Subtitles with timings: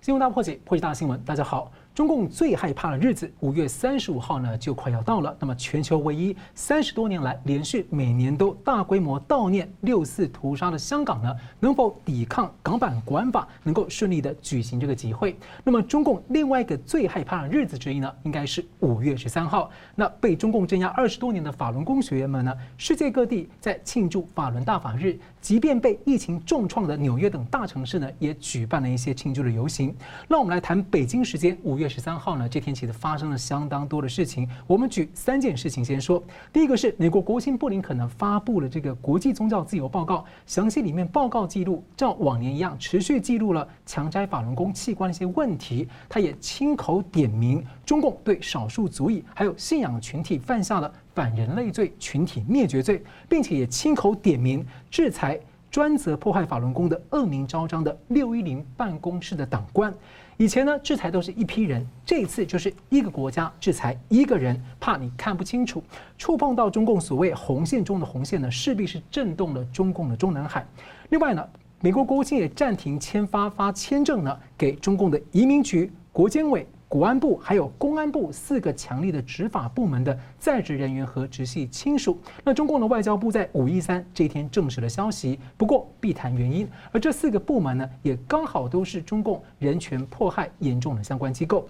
[0.00, 1.20] 新闻大破解，破解大新闻。
[1.24, 1.72] 大家好。
[1.98, 5.36] 中共最害怕的日子，五月三十五号呢，就快要到了。
[5.40, 15.36] 那么，全球唯一三十多年来连续每年都大规模悼念六四屠杀的香港呢，能否抵抗港版国安法，能够顺利的举行这个集会？
[15.64, 19.68] 那么，中共另外一个最害怕的日子之一呢，应该是五月十三号。
[19.96, 29.92] 那被中共镇压二十多年的法轮功学员们呢，世界各地在庆祝法轮大法日，即便被疫情重创的纽约等大城市呢，也举办了一些庆祝的游行。
[30.28, 31.87] 让我们来谈北京时间五月。
[31.88, 34.48] 十三号呢，这天其实发生了相当多的事情。
[34.66, 36.22] 我们举三件事情先说。
[36.52, 45.88] 第一个是美国国务卿布林肯呢发布了这个国际宗教自由报告，详细里面报告记录，照往年一样持续记录了强摘法轮功器官的一些问题。
[46.08, 55.38] 他也亲口点名中共对少数族裔还有信仰群体犯下了反人类罪、群体灭绝罪，并且也亲口点名制裁
[55.70, 59.92] 专责迫害法轮功的恶名昭彰的六一零办公室的党官。
[60.40, 65.82] 以前呢，制裁都是一批人，这一次就是一个国家制裁一个人，怕你看不清楚，
[66.16, 70.64] 触碰到中共所谓红线中的红线呢，势必是震动了中共的中南海。
[71.08, 71.44] 另外呢，
[71.80, 76.64] 美国国务卿也暂停签发发签证呢，给中共的移民局、国监委。
[76.88, 82.18] 国安部还有公安部四个强力的执法部门的在职人员和直系亲属。
[82.42, 86.66] 那中共的外交部在五一三这一天证实了消息，不过避谈原因。
[86.90, 91.68] 而这四个部门呢，也刚好都是中共人权迫害严重的相关机构。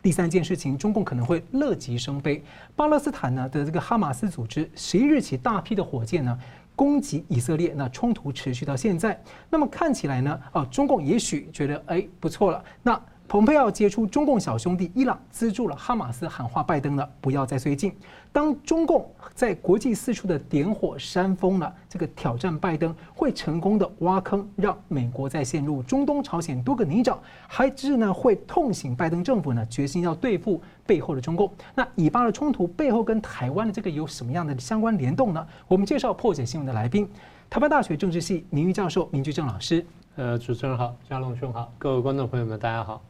[0.00, 2.42] 第三件事情，中共可能会乐极生悲。
[2.74, 6.38] 巴勒斯坦呢的这个哈马斯组织十一日起大批的火箭呢
[6.74, 9.20] 攻击以色列，那冲突持续到现在。
[9.50, 12.98] 那么看起来呢，啊，中共也许觉得哎不错了，那。
[13.28, 17.92] 蓬佩奥接触中共小兄弟伊朗，资助了哈马斯，喊话拜登了，不要再绥靖。
[18.32, 31.52] 当中共在国际四处的点火煽风了，这个挑战拜登会成功的挖坑，让美国再陷入中东、朝鲜多个泥沼，还是呢会痛醒拜登政府呢，决心要对付背后的中共。
[31.74, 35.46] 那以巴的冲突背后跟台湾的这个有什么样的相关联动呢？
[35.66, 37.06] 我们介绍破解新闻的来宾，
[37.50, 39.84] 台湾大学政治系名誉教授明居正老师。
[40.16, 43.02] 呃，主持人好，嘉龙兄好，各位观众朋友们，大家好。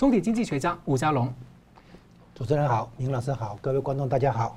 [0.00, 1.30] 总体经济学家吴家龙，
[2.34, 4.56] 主持人好，明老师好，各位观众大家好。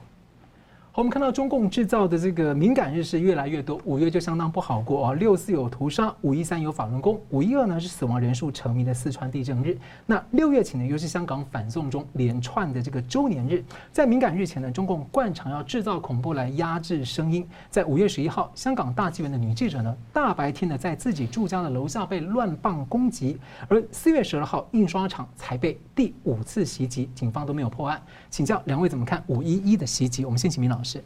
[0.95, 5.13] 我们看到中共制造的这个敏感日是越来越多，五月就相当不好过啊。
[5.15, 9.75] 六四有屠杀，五一三有法轮功，五一二呢是死亡人数成谜的四川地震日。
[10.05, 13.65] 那六月起呢又是香港反送中连串的这个周年日。
[13.91, 17.43] 在敏感日前呢，中共惯常要制造恐怖来压制声音。
[17.71, 23.39] 在五月十一号，香港大纪元的女记者呢，大白天的在自己住家的楼下被乱棒攻击。
[23.67, 27.99] 而四月十二号，印刷厂才被第五次袭击，警方都没有破案。
[28.29, 30.23] 请教两位怎么看五一一的袭击？
[30.23, 31.03] 我们先请明老是，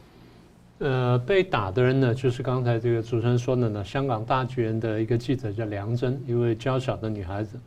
[0.78, 7.58] 呃，被打的人呢，就是刚才这个主持人说的呢，香港大剧院的一个记者叫梁真，一位娇小的女孩子。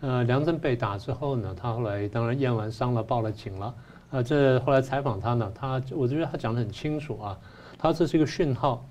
[0.00, 3.74] 呃，梁真被打之后呢，她后来当然验完伤了，报了警了。
[4.10, 7.38] 呃，这后来采访她呢，她我觉得她讲得很清楚啊，
[7.78, 8.86] 她这是一个讯号，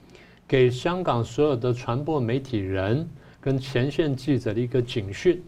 [0.47, 3.07] 给香港所有的传播媒体人
[3.41, 5.41] 跟前线记者的一个警讯，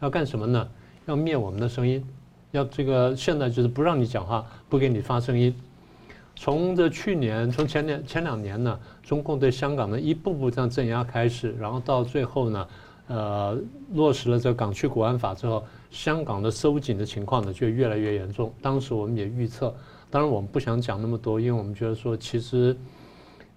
[0.00, 0.68] 要干什么呢？
[1.06, 2.04] 要灭我们的声音，
[2.50, 5.54] 要这个现在就是不让你讲话，不给你发声音。
[6.38, 12.68] 从这去年，从前年前两年呢，中共对香港的一步步这样镇压开始，然后到最后呢，
[13.08, 13.58] 呃，
[13.94, 18.52] 落实了这港区国安法之后，香港的收紧的情况呢就越来越严重。
[18.60, 19.74] 当时我们也预测，
[20.10, 22.76] 当然我们不想讲那么多，因为我们觉得说，其实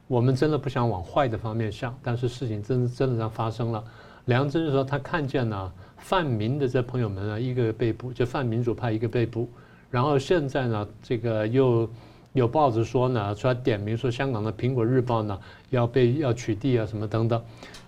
[0.07, 3.84] 我们真的不想往坏的方面想，但是事情真真的这样发生了。
[4.23, 9.50] 梁真说他看见呢，泛民的这朋友们呢，一个被捕，就泛民主派一个被捕，
[9.91, 11.89] 然后现在呢，这个又。
[12.34, 15.38] 有报纸说呢，出来点名说香港的《苹果日报》呢
[15.72, 17.41] 要被要取缔啊什么等等，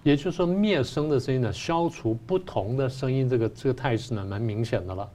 [0.03, 5.07] 也就是说灭声的声音呢，消除不同的声音，这个这个态势呢蛮明显的了。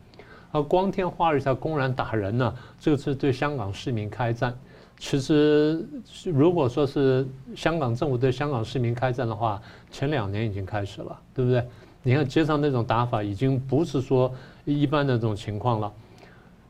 [0.53, 4.57] 而光天化日下公然打人呢，这个是对香港市民开战。
[4.99, 5.85] 其实
[6.25, 9.61] 如果说是香港政府对香港市民开战的话，
[9.91, 11.63] 前两年已经开始了，对不对？
[12.03, 14.33] 你看街上那种打法，已经不是说
[14.65, 15.93] 一般的这种情况了。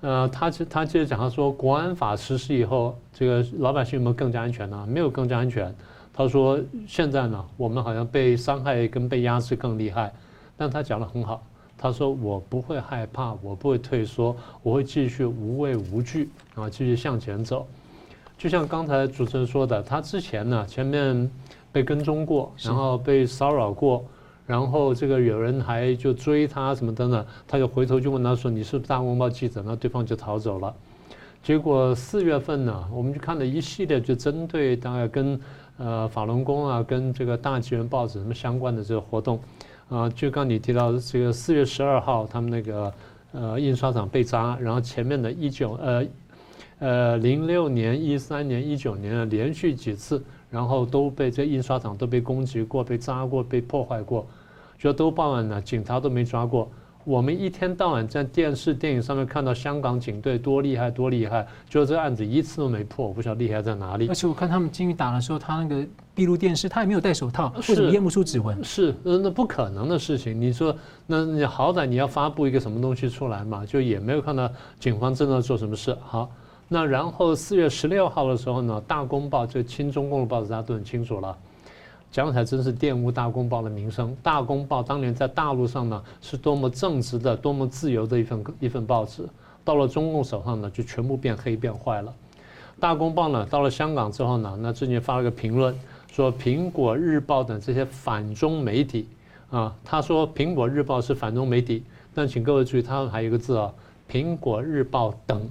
[0.06, 4.86] 呃，他接他接着讲，他说国安法实施以后，这个老百姓有没有更加安全呢？
[4.88, 5.74] 没有更加安全。
[6.14, 10.12] 他说现在呢，我们好像被伤害跟被压制更厉害。
[10.56, 11.42] 但他讲的很好，
[11.76, 17.66] 他说我不会害怕，我不会退缩，我会继续无畏无惧啊，继续向前走。
[18.38, 21.28] 就像刚才主持人说的，他之前呢，前面
[21.72, 24.04] 被跟踪过，然后被骚扰过。
[24.46, 30.72] 然后这个有人还就追他什么等等，他就回头就问他说：“你是不是大公报记者？”那对方就逃走了。
[31.42, 35.40] 结果四月份呢，我们就看了一系列就针对大概跟
[35.78, 39.38] 呃法轮功啊、跟这个大纪元报纸什么相关的这个活动，
[39.88, 42.92] 啊，就刚你提到的这个四月十二号，他们那个
[43.32, 46.04] 呃印刷厂被砸，然后前面的一九呃
[46.78, 54.26] 呃零六年、一三年、一九年连续几次，然后都被这印刷厂都被攻击过、被扎过、被破坏过，
[54.78, 56.70] 就都报案了，警察都没抓过。
[57.04, 64.08] 我们一天到晚在电视、电影上面看到香港警队多厉害、多厉害，就这案子一次都没破，我不晓得厉害在哪里。
[64.08, 65.86] 而且我看他们进去打的时候，他那个
[66.16, 68.62] 闭路电视他也没有戴手套，为什么验不出指纹？
[68.64, 70.38] 是，那不可能的事情。
[70.40, 70.76] 你说，
[71.06, 73.64] 那你好歹你要发布一个什么东西出来嘛？
[73.64, 74.50] 就也没有看到
[74.80, 75.96] 警方真的做什么事。
[76.02, 76.28] 好，
[76.68, 81.36] 那然后四月十六号的时候呢，《大公报》就亲中共的报纸，大家都很清楚了。
[82.10, 84.10] 讲起来真是玷污《大公报》的名声。
[84.22, 89.22] 《大公报》当年在大陆上呢，是多么正直的、多么自由的一份一份报纸，
[89.64, 92.12] 到了中共手上呢，就全部变黑变坏了。
[92.80, 95.78] 《大公报》呢，到了香港之后呢，那最近发了个评论，
[96.10, 99.06] 说《苹果日报》等这些反中媒体
[99.50, 103.72] 啊，他说《苹果日报》是反中媒体，但请各位注意，他还有一个字啊，
[104.12, 105.48] 《苹果日报》等，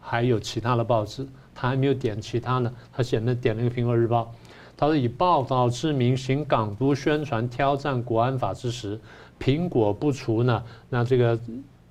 [0.00, 4.22] 还有其他的报纸，他还没有点其他呢，他显得点了一个《苹果日报》。
[4.76, 8.98] 他说：“以报道之名行港独宣传挑战国安法之时，
[9.38, 10.64] 苹果不除呢？
[10.88, 11.38] 那这个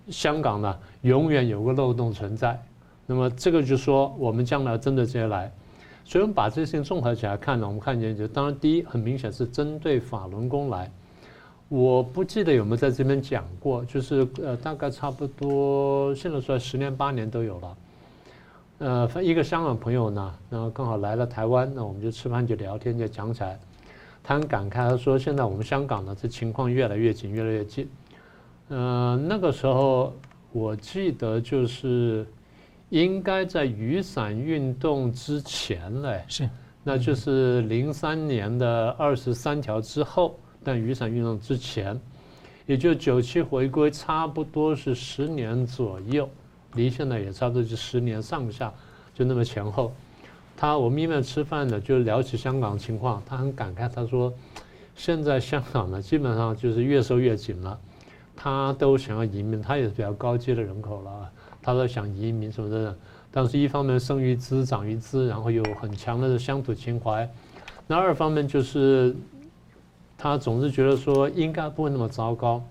[0.10, 2.60] 香港呢，永远有个漏洞存在。
[3.06, 5.52] 那么这个就说我们将来针对这些来，
[6.04, 10.92] 所以我们把这些事情综合起来看呢，我们看见就当然第一很明显是针对法轮功来。
[11.68, 17.78] 我不记得有没有在这边讲过，就是呃大概差不多现在说十年八年都有了。”
[18.80, 23.60] 呃，一个香港朋友呢，然后刚好来了台湾，那我们就吃饭就聊天就讲起来，
[24.24, 27.90] 他很感慨，他说现在我们香港呢，这情况越来越紧，越来越近。
[28.70, 30.14] 呃，那个时候
[30.54, 32.26] 我记得就是
[32.88, 36.50] 应该在雨伞运动之前嘞，是，
[36.82, 42.00] 那就是零三年的二十三条之后，但雨伞运动之前，
[42.66, 46.30] 也就九七回归差不多是十年左右。
[46.74, 48.74] 离现在也差不多就十年上下，
[49.14, 49.92] 就那么前后。
[50.56, 54.34] 他我们一面吃饭呢，就聊起香港情况，他很感慨，他说
[54.94, 57.80] ：“现在香港呢，基本上就是越收越紧了。
[58.36, 61.30] 他都想要移民，他也是比较高阶的人口了，
[61.62, 62.94] 他都想移民什么的。
[63.32, 67.26] 但是一方面生于资长于资，然后有很强的乡土情怀；
[67.88, 69.16] 那二方面就是
[70.18, 72.62] 他总是觉得说应该不会那么糟糕。”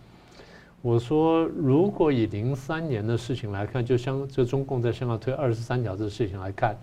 [0.81, 6.79] 我说，如果以零三年的事情来看，就香就中共在香港推二十三条这个事情来看，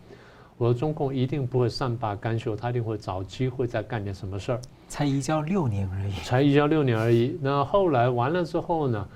[0.57, 4.59] 我说中共一定不会善罢甘休，他一定会找机会再干点什么事儿。
[4.89, 7.37] 才移交六年而已，才移交六年而已。
[7.41, 9.07] 那后来完了之后呢？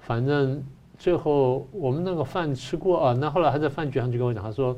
[0.00, 0.60] 反正
[0.98, 3.12] 最后我们那个饭吃过啊。
[3.12, 4.76] 那后来他在饭局上就跟我讲，他说，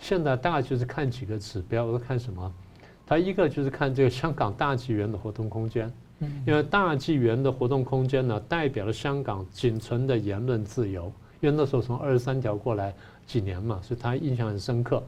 [0.00, 1.84] 现在大概就是看几个指标。
[1.84, 2.52] 我说看什么？
[3.06, 5.92] 他一个就是看这个香港大纪元的活动空间。
[6.46, 11.12] 因为大纪元的活动空间呢，代表了香港仅存的言论自由。
[11.40, 12.94] 因为那时候从二十三条过来
[13.26, 15.02] 几年嘛，所以他印象很深刻。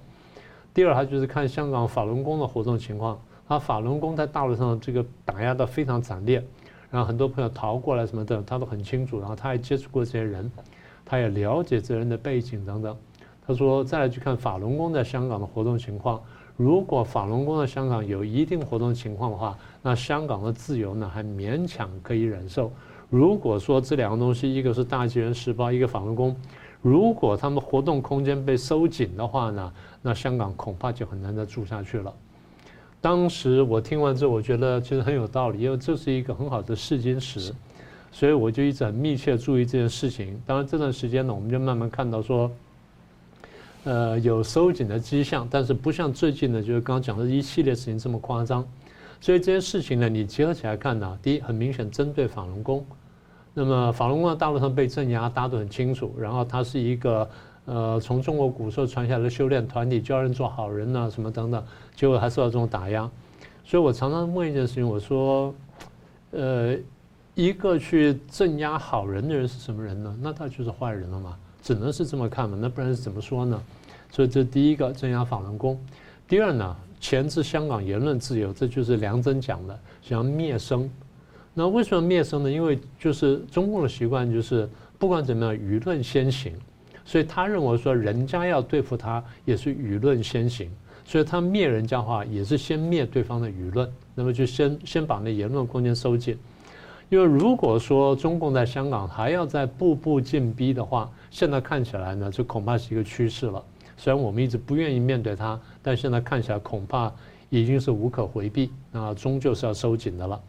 [0.74, 3.18] 第二，他就是看香港法轮功的活动情况。
[3.48, 6.44] 他法轮功在大陆上这个打压的非常惨烈，
[6.90, 9.18] 然后很多朋友逃过来什么的，他都很清楚。
[9.18, 10.52] 然后他也接触过这些人，
[11.06, 12.94] 他也了解这些人的背景等等。
[13.46, 16.20] 他说再来去看法轮功在香港的活动情况。
[16.58, 19.56] 如果法轮功在香港有一定活动情况的话，
[19.88, 22.70] 那香港的自由呢还勉强可以忍受。
[23.08, 26.36] 如果说这两个东西，一个是大纪元时报，一个法轮功，
[26.82, 32.12] 如果他们活动空间被收紧的话呢，那香港恐怕就很难再住下去了。
[33.00, 37.54] 当时我听完之后，我觉得其实很有道理，因为这是一个很好的试金石，
[38.12, 40.38] 所以我就一直很密切注意这件事情。
[40.44, 42.50] 当然这段时间呢，我们就慢慢看到说。
[43.84, 48.62] 呃，有收紧的迹象，但是不像最近呢，就是刚刚讲的一系列事情这么夸张。
[49.20, 52.84] 所以这些事情呢，你结合起来看呢，第一，很明显针对法轮功。
[53.54, 56.14] 那么法轮功在大陆上被镇压，大家都很清楚。
[56.18, 57.28] 然后它是一个
[57.64, 61.62] 呃，从中国古时候传下来的修炼团体，教人做好人呐、啊，什么等等，
[61.96, 63.10] 结果还受到这种打压。
[63.64, 65.52] 所以我常常问一件事情，我说，
[66.30, 66.76] 呃，
[67.34, 70.16] 一个去镇压好人的人是什么人呢？
[70.22, 71.36] 那他就是坏人了嘛？
[71.60, 73.60] 只能是这么看嘛，那不然怎么说呢？
[74.10, 75.78] 所以这第一个镇压法轮功，
[76.26, 80.90] 第二呢，钳制香港言论自由，这就是梁真讲的，想要灭声。
[81.54, 82.50] 那为什么灭声呢？
[82.50, 86.52] 因为就是中共的习惯就是不管怎么样，舆论先行，
[87.04, 90.70] 所以他认为说人家要对付他也是舆论先行，
[91.04, 96.38] 所以他灭人家的话也是先灭对方的舆论，那么就先先把那言论空间收紧。
[97.10, 103.64] 因为如果说中共在香港还要再步步进逼的话，现在看起来呢，这恐怕是一个趋势了。
[103.98, 107.12] 虽然我们一直不愿意面对它，但现在看起来恐怕
[107.50, 110.40] 已经是无可回避，那终究是要收紧的了。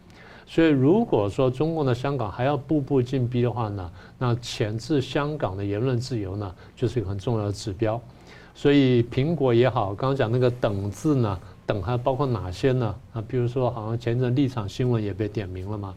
[0.46, 8.00] 所以如果说中共的香港还要步步进逼的话呢，那钳制香港的言论自由呢，就是一个很重要的指标。
[8.56, 12.96] 所以苹果也好，刚刚讲那个等字呢，等还包括哪些呢？
[13.14, 15.94] 啊，比如说好像前阵立场新闻也被点名了嘛，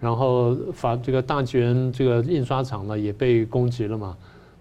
[0.00, 4.16] 然后法这个大纪元这个印刷厂呢也被攻击了嘛。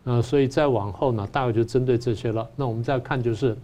[0.08, 2.50] 呃，所以再往后呢，大概就针对这些了。
[2.56, 3.58] 那我们再看，就是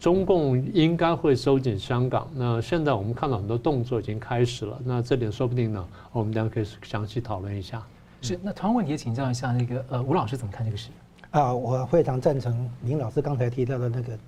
[0.00, 2.28] 中共应该会收紧香港。
[2.34, 4.76] 那现在我们看到很多动作已经开始了。
[4.84, 7.80] 那这点说不定呢，我们等下可以详细讨论一下。
[8.20, 10.90] 是，那同样问题也请教一下那个呃吴老师怎么看这个事？
[11.30, 14.18] 啊，我非常赞成林老师刚才提到的那个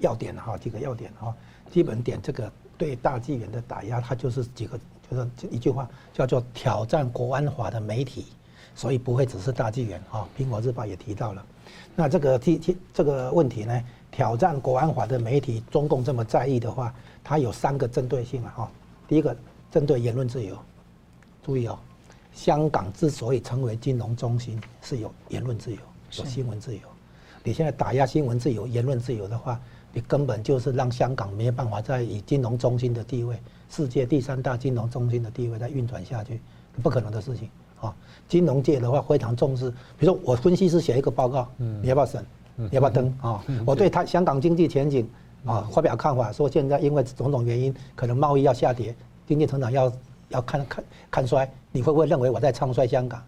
[0.00, 1.32] 要点哈，几个要点哈，
[1.70, 4.76] 基本点这个对大纪元的打压，它就是几个，
[5.08, 8.26] 就是一句话叫做挑战国安法的媒体。
[8.74, 11.44] 所以不会只是大纪元啊，《苹果日报》也提到了。
[11.96, 18.52] 那这个提提这个问题呢，挑战国安法的媒体，中共这么在意的话，它有三个针对性啊。
[18.56, 18.70] 哈，
[19.06, 19.36] 第一个
[19.70, 20.58] 针对言论自由，
[21.42, 21.78] 注意哦，
[22.32, 25.78] 香港之所以成为金融中心，是有言论自由，
[26.18, 26.80] 有新闻自由。
[27.44, 29.60] 你现在打压新闻自由、言论自由的话，
[29.92, 33.38] 你根本就是让香港没有办法再以金融中心的地位、
[33.70, 36.40] 世界第三大金融中心的地位再运转下去，
[36.82, 37.48] 不可能的事情。
[37.84, 37.94] 啊，
[38.28, 39.70] 金融界的话非常重视。
[39.98, 42.24] 比如说，我分析师写一个报告，你要不要审？
[42.56, 43.12] 你要不要登？
[43.20, 45.08] 啊，我对他香港经济前景
[45.44, 48.94] 啊发表看法，说现在因为种种原因，可能贸易要下跌，
[49.26, 49.92] 经济成长要
[50.28, 51.50] 要看看看衰。
[51.72, 53.20] 你会不会认为我在唱衰香港？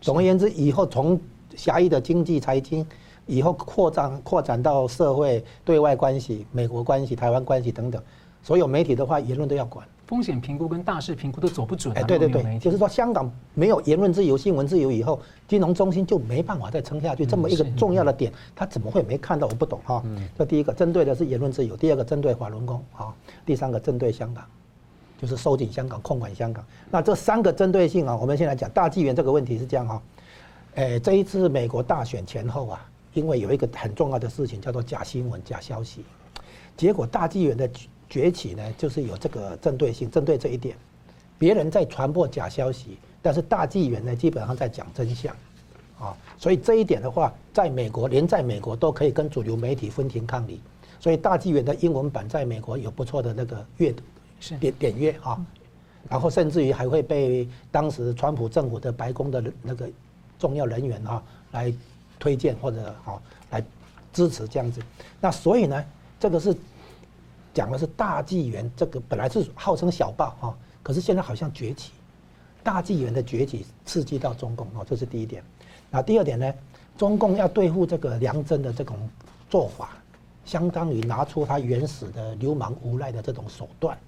[0.00, 1.20] 总而言之，以后从
[1.54, 2.86] 狭义的经济财经，
[3.26, 8.02] 以后扩张扩展到社会对外关系、美国关系、台湾关系等等，
[8.42, 9.86] 所有媒体的话，言论都要管。
[10.10, 11.94] 风险评估跟大势评估都走不准。
[11.96, 17.24] 哎，对对对，就是说香港没有言论自由、新闻自由以后，金融中心就没办法再撑下去。
[17.24, 19.46] 这么一个重要的点，他怎么会没看到？
[19.46, 20.02] 我不懂哈。
[20.36, 23.14] 这第一个针对的是言论自由，第二个针对法轮功啊，
[23.46, 24.44] 第三个针对香港，
[25.16, 26.64] 就是收紧香港、控管香港。
[26.90, 30.02] 那这三个针对性啊，我们先来讲大纪元这个问题是这样哈。
[30.74, 36.04] 哎，这一次美国大选前后啊，因为有一个很重要的事情叫做假新闻、假消息，
[36.76, 37.70] 结果大纪元的。
[38.10, 40.76] 崛起呢，就是有这个针对性，针对这一点，
[41.38, 45.32] 别人在传播假消息，但是大纪元呢，基本上在讲真相，
[45.96, 50.60] 啊，所以这一点的话，在美国，连在美国都可以跟主流媒体分庭抗礼，
[50.98, 54.02] 所以大纪元的英文版在美国有不错的那个阅读
[54.58, 55.38] 点点阅啊，
[56.08, 59.88] 然后甚至于还会被当时川普政府的白宫的那个
[60.36, 61.72] 重要人员啊来
[62.18, 63.64] 推荐或者啊来
[64.12, 64.82] 支持这样子，
[65.20, 65.84] 那所以呢，
[66.18, 66.52] 这个是。
[67.52, 71.92] 讲的是大纪元，这个本来是号称小报哈，可是现在好像崛起，
[72.62, 75.42] 大纪元的崛起刺激到中共哦，这是第一点。
[75.90, 76.54] 那第二点呢，
[76.96, 78.96] 中共要对付这个梁振的这种
[79.48, 79.90] 做法，
[80.44, 83.98] 相当于拿出他原始的流氓无赖的这种手段。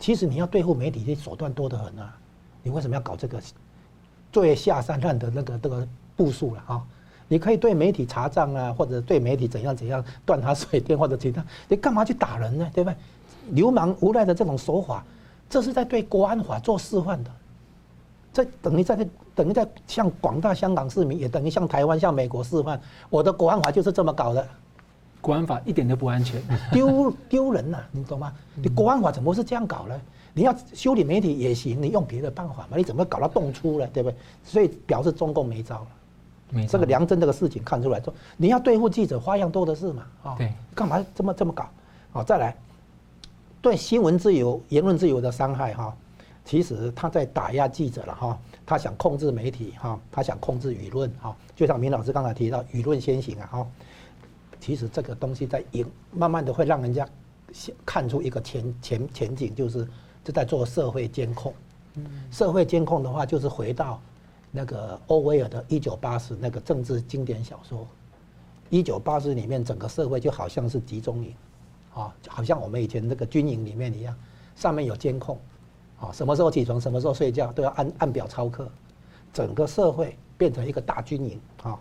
[0.00, 2.16] 其实你要对付媒体，的手段多得很啊，
[2.62, 3.40] 你为什么要搞这个
[4.32, 6.84] 最下三滥的那个这个部署了啊？
[7.28, 12.70] 你可以对媒体查账啊，或者对媒体怎样怎样断他水电或者其他， 你干嘛去打人呢？
[12.74, 12.96] 对不对？
[13.50, 15.04] 流氓无赖的这种手法，
[15.50, 17.30] 这是在对国安法做示范的。
[18.32, 24.46] 这等于在等于在向广大香港市民，也等于向台湾、向美国示范，我的国安法就是这么搞的。
[25.20, 28.32] 国安法一点都不安全，丢丢人呐、啊，你懂吗？
[28.54, 29.98] 你国安法怎么是这样搞呢？
[30.32, 32.76] 你要修理媒体也行，你用别的办法嘛？
[32.76, 33.86] 你怎么搞到动粗了？
[33.86, 34.16] 对不对？
[34.44, 35.86] 所以表示中共没招了。
[36.68, 40.06] 这个梁振这个事情看出来说，你要对付记者花样多的是嘛？
[40.22, 41.68] 啊，对，干嘛这么这么搞？
[42.12, 42.56] 哦，再来，
[43.60, 45.94] 对新闻自由、言论自由的伤害哈，
[46.44, 53.66] 其实他在打压记者了哈，他想控制媒体哈，他想控制舆论哈，就像明老师刚才提到，舆论先行啊哈，
[54.60, 57.08] 其实这个东西在影，慢慢的会让人家
[57.84, 59.88] 看出一个前前前景，就是
[60.22, 61.52] 就在做社会监控。
[62.30, 64.00] 社会监控的话，就是回到。
[64.56, 67.80] 那个欧威尔的《一九八四》那个政治经典小说，
[68.70, 71.34] 《一九八四》里面整个社会就好像是集中营，
[71.92, 74.16] 啊，好像我们以前那个军营里面一样，
[74.54, 75.36] 上面有监控，
[75.98, 78.70] 啊，什么时候起床，什么时候睡觉都要按按表操课，
[79.32, 81.76] 整个社会变成一个大军营啊。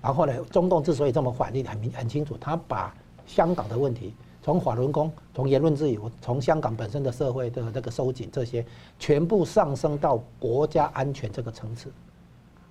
[0.00, 2.94] 然后呢，中共之所以这么反应很明很清楚，他把
[3.26, 4.14] 香港的问题，
[4.46, 8.64] 从法轮功，从言论自由，从香港本身的社会的那个收紧这些，
[8.96, 11.90] 全部上升到国家安全这个层次。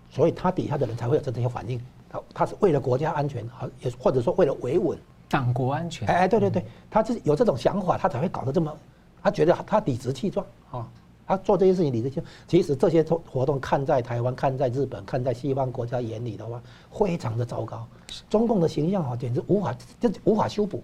[0.10, 1.78] 所以他底下的人才会有这些反应，
[2.10, 6.08] 他他是为了国家安全，好也或者说为了维稳党国安全。
[6.08, 8.74] 哎对对对，他是有这种想法，他才会搞得这么，
[9.22, 10.90] 他觉得他理直气壮啊，
[11.28, 12.26] 他做这些事情理直气壮。
[12.48, 17.86] 其实这些活动看在台湾、看在日本、看在西方国家眼里的话，非常的糟糕。
[18.30, 20.82] 中共的形象啊，简直无法就无法修补。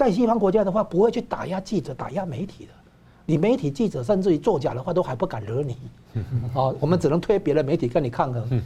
[0.00, 2.72] 在西方国家的话，不会去打压记者、打压媒体的。
[3.26, 5.76] 你媒体记者甚至于作假的话都还不敢惹你，
[6.54, 8.62] 哦，我们只能推别的媒体跟你抗衡，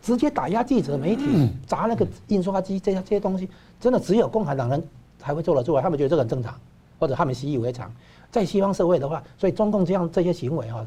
[0.00, 3.46] 直接打压记者媒体，砸那个印刷机这些这些东西，
[3.78, 4.82] 真的只有共产党人
[5.18, 6.58] 才会做得出来，他们觉得这个很正常，
[6.98, 7.92] 或者他们习以为常。
[8.30, 10.82] 在西方社会的话，所以中共这样这些行为哈，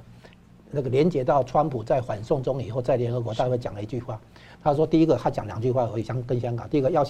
[0.72, 4.20] 那个连接到川普在反送中以后，在联合国大会讲了一句话，
[4.64, 7.06] 他说第一个他讲两句话而已，想跟香港，第一个要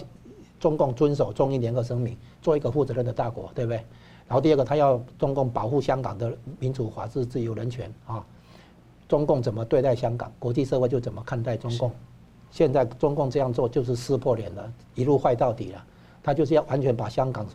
[0.63, 3.75] 中共遵守中英联合声明，做一个负责任的大国，对不对？
[4.25, 8.25] 然后第二个，他要中共保护香港的民主、法治、自由、人权啊。
[9.09, 11.91] 中共怎么对待香港，国际社会就怎么看待中共。
[12.49, 15.83] 现在中共这样做就是撕破脸了，一路坏到底了。
[16.23, 17.45] 他就是要完全把香港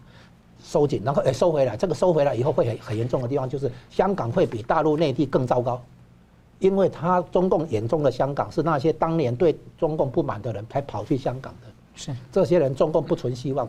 [0.62, 1.78] 收紧，然后诶收回来。
[1.78, 5.80] 这个收回来以后会很很严重的地方就是香港会比大陆内地更糟糕，
[6.58, 13.68] 因为他中共眼中的香港是那些当年对中共不满的人才跑去香港的，是这些人中共不存希望。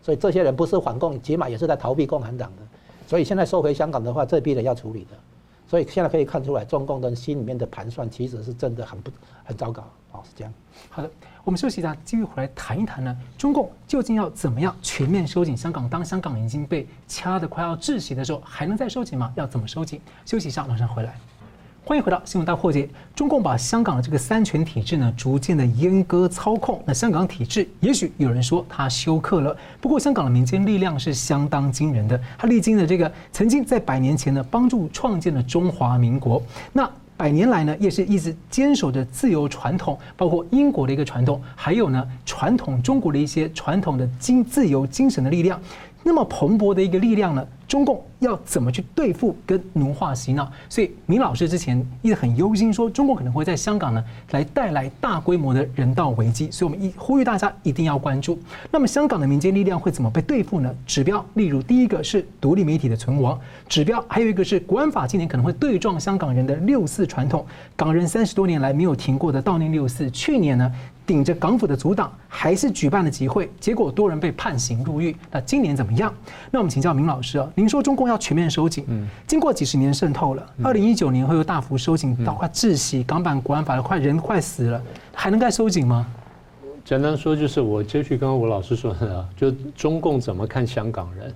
[0.00, 2.62] 所以这些人不是反共，起码也是在逃避共产党的。
[3.06, 5.16] 所以现在收回香港的话，这批人要处理的。
[5.66, 9.10] 所以现在可以看出来，中共的心里面的盘算其实是真的很不
[9.44, 10.52] 很糟糕哦，是这样。
[10.90, 11.10] 好的，
[11.42, 15.88] 我们休息一下，继续回来谈一谈呢，中共究竟要怎么样全面收紧香港？
[15.88, 19.32] 当香港已经被掐得快要窒息的时候，还能再收紧吗？
[19.36, 19.98] 要怎么收紧？
[20.26, 21.18] 休息一下，马上回来。
[21.86, 22.88] 欢迎回到新闻大破解。
[23.14, 26.82] 中共把香港的这个三权体制呢，逐渐的阉割操控。
[26.86, 29.54] 那香港体制，也许有人说它休克了。
[29.82, 32.18] 不过，香港的民间力量是相当惊人的。
[32.38, 36.42] 它历经了这个，曾经在百年前呢，帮助创建了中华民国。
[36.72, 45.60] 那百年来呢，也是一直坚守着自由传统，包括英国的一个传统，还有呢，传统中国的一些传统的精自由精神的力量。
[46.04, 50.46] 那么蓬勃的一个力量呢，中共要怎么去对付跟奴化洗脑？
[50.68, 58.38] 所以明老师之前一直很忧心，说中共可能会在香港呢来带来大规模的人道危机，所以我们一呼吁大家一定要关注。
[58.70, 60.72] 那么香港的民间力量会怎么被对付呢？
[60.86, 70.70] 指标，例如第一个是独立媒体的存亡，指标还有一个是国安法今年可能会对撞香港人的六四传统，港人三十多年来没有停过的悼念六四，去年呢，
[71.06, 75.14] 顶着港府的阻挡，还是举办了集会，结果多人被判刑入狱。
[75.30, 76.12] 那今年怎么样？
[76.50, 78.86] 那我们请教明老师啊，您说中共要全面收紧，
[79.26, 86.06] 经过几十年渗透了，二零一九年会又大幅收紧到快窒息，港版国安法快人快死了，还能再收紧吗？
[86.84, 91.34] 简单说就是我接续刚刚我老师说的，就中共怎么看香港人？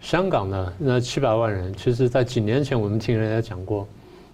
[0.00, 3.86] 香港呢，那七百万人，其实在几年前我们听人家讲过，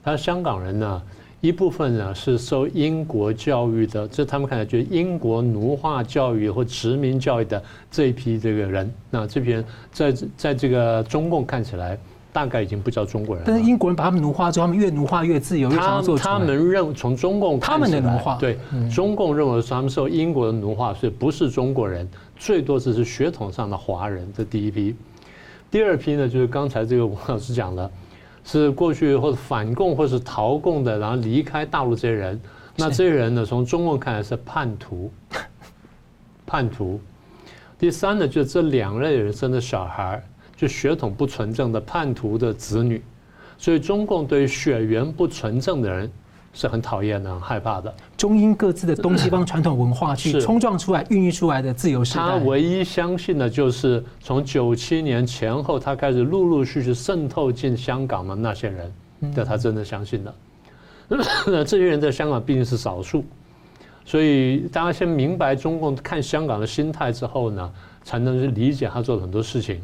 [0.03, 1.03] 他香港人呢。
[1.47, 8.93] 一部分呢是受英国教育的，这他们看来就是英国奴化教育或殖民教育的这一批这个人。
[9.11, 11.97] 那这批人在在这个中共看起来，
[12.33, 13.51] 大概已经不叫中国人了。
[13.51, 15.71] 但是英国人把他们奴化之后，他们越奴化越自由。
[15.71, 18.59] 他他们认从中共他们的奴化，对
[18.93, 24.29] 中共认为说他们受英国的奴化，所以不是中国人，最多只是血统上的华人。
[24.37, 24.97] 这第一批，
[25.71, 27.89] 第二批呢，就是刚才这个吴老师讲的。
[28.47, 32.41] 是过去或者反共或是逃共的，然后离开大陆这些人，
[32.77, 35.13] 那这些人呢，从中共看来是叛徒，
[36.47, 37.01] 叛徒。
[37.77, 40.23] 第三呢，就是这两类人生的小孩，
[40.57, 43.03] 就血统不纯正的叛徒的子女，
[43.59, 46.11] 所以中共对于血缘不纯正的人。
[46.57, 47.95] 是很讨厌的，很害怕的。
[48.17, 52.23] 中英各自的东西方传统文化去冲撞出来、孕育出来的自由时代。
[52.23, 58.91] 他唯一相信的就是从九七年前后，他开始陆陆续续渗透进香港的那些人，
[59.35, 60.35] 这他真的相信的。
[61.09, 61.19] 那
[61.63, 63.23] 这些人在香港毕竟是少数，
[64.07, 67.71] 所以大家先明白中共看香港的心态之后呢，
[68.03, 69.79] 才能去理解他做了很多事情。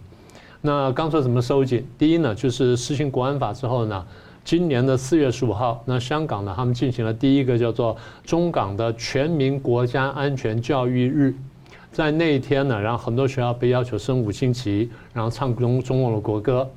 [0.62, 1.86] 那刚说怎么收紧？
[1.98, 4.06] 第一呢，就是实行国安法之后呢。
[4.44, 11.34] 今年的四月十五号，那香港呢，他们进行了第一个叫做中港的全民国家安全教育日，
[11.92, 16.68] 在那一天呢，然后很多学校被要求升五星旗，然后唱中中共的国歌，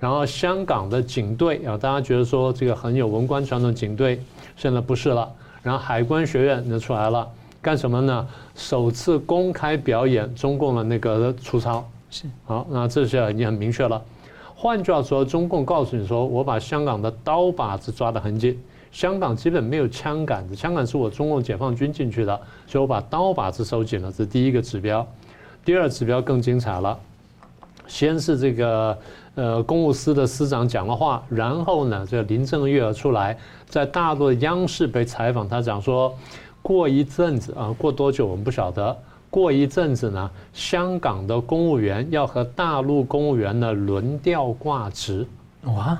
[0.00, 4.20] 然后香港的警队啊，大家觉得说这个很有文官传统，警队
[4.56, 5.30] 现在不是了，
[5.62, 7.28] 然后海关学院就出来了，
[7.62, 8.26] 干什么呢？
[8.56, 12.26] 首次公开表演中共的那个粗糙，是。
[12.44, 14.02] 好，那这些已经很明确了。
[14.56, 18.58] 换句话说，中共告诉你说，我把香港的刀把子抓得很紧，
[18.92, 25.06] 香港基本没有枪杆子，枪杆是我中共解放军进去的，所以我把刀把子收紧了，这是第一个指标。
[25.64, 26.98] 第二指标更精彩了，
[27.86, 28.96] 先是这个
[29.34, 33.36] 呃公务司的司长讲了话，然后呢，这林郑月娥出来，
[33.66, 36.14] 在大陆的央视被采访，他讲说，
[36.62, 38.96] 过一阵子啊，过多久我们不晓得。
[39.34, 45.26] 过一阵子呢，香港的公务员要和大陆公务员呢轮调挂职。
[45.62, 45.98] 哇，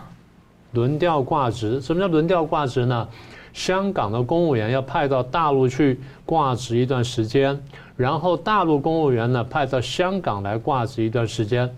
[0.71, 3.09] 轮调挂职，什么叫轮调挂职呢？
[3.53, 7.61] 香港的公务员要派到大陆去挂职一段时间，
[7.97, 11.69] 然后大陆公务员呢派到香港来挂职一段时间。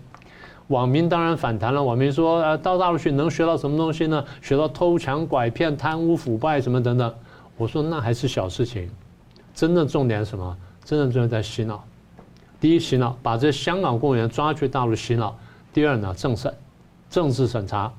[0.67, 1.83] 网民当然反弹了。
[1.83, 4.23] 网民说：“呃，到大陆去能学到什么东西呢？
[4.43, 7.11] 学到偷抢拐骗、贪污腐败什么等等。”
[7.57, 8.87] 我说：“那还是小事情，
[9.55, 10.55] 真的重点是什么？
[10.87, 11.83] 真正重点在洗脑。
[12.61, 15.35] 第一，洗脑，把这香港公务员抓去大陆洗脑；
[15.73, 16.53] 第二呢，政审，
[17.09, 17.91] 政治审查，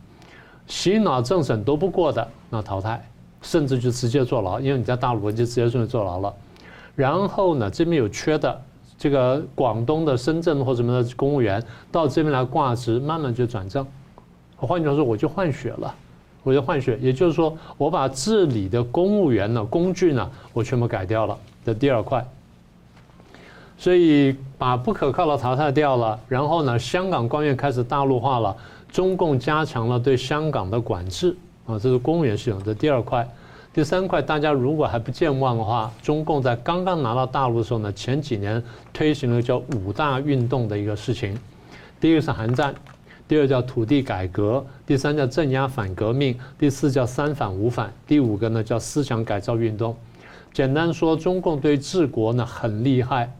[0.66, 3.06] 洗脑、政审都不过的，那淘汰，
[3.42, 6.34] 甚至就直接坐牢，因为你在大陆就直接送去坐牢了。
[6.96, 8.58] 然后呢，这边有缺的。”
[8.98, 13.86] 这个广东的深圳或什么的公务员到这边来挂职，慢慢就转正。
[14.56, 15.94] 换句话说，我就换血了，
[16.42, 16.98] 我就换血。
[17.00, 21.38] 也就是说，我把治理的公务员呢、工具呢，我全部改掉了。
[21.64, 22.26] 的第二块，
[23.78, 26.18] 所以把不可靠的淘汰掉了。
[26.28, 28.54] 然后呢，香港官员开始大陆化了，
[28.90, 33.26] 中共加强了对香港的管制啊，这是公务员系统的第二块。
[33.72, 38.60] 第三块，大家如果还不健忘的话，中共在刚刚拿到大陆的时候呢，前几年
[38.92, 41.38] 推行了叫五大运动的一个事情。
[42.00, 42.74] 第一个是韩战，
[43.28, 49.94] 第二叫土地改革，第三叫镇压反革命，第四叫三反五反，第五个呢叫思想改造运动。
[50.52, 53.30] 简单说，中共对治国呢很厉害。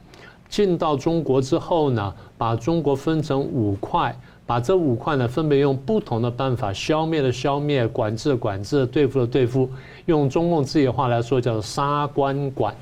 [0.48, 4.14] 进到中国之后呢，把中国分成五块。
[4.46, 9.68] 把这五块呢，分别用不同的办法消灭的消灭，管制的管制，对付的对付。
[10.06, 12.74] 用中共自己的话来说，叫做杀关管，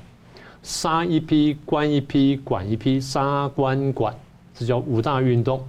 [0.63, 4.15] 杀一批，关一批，管一批，杀关管，
[4.55, 5.61] 这叫五大运动。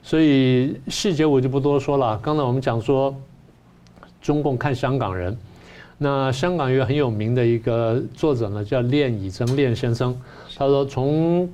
[0.00, 2.16] 所以细节我就不多说了。
[2.22, 3.12] 刚才我们讲说，
[4.20, 5.36] 中共看香港人，
[6.02, 10.14] 那香港一个很有名的一个作者呢，叫练以真练先生，
[10.56, 11.48] 他说从。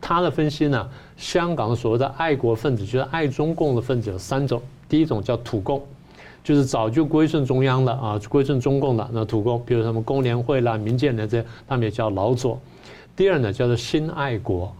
[0.00, 4.62] 他的分析呢，香港所谓的爱国分子，就是爱中共的分子有三种。
[4.88, 5.82] 第一种叫土共，
[6.44, 12.60] 就是早就归顺中央的啊，归顺中共的那土共，比如什么工联会啦、民建联这些，他们也叫老左。
[13.16, 14.72] 第二呢，叫做新爱国，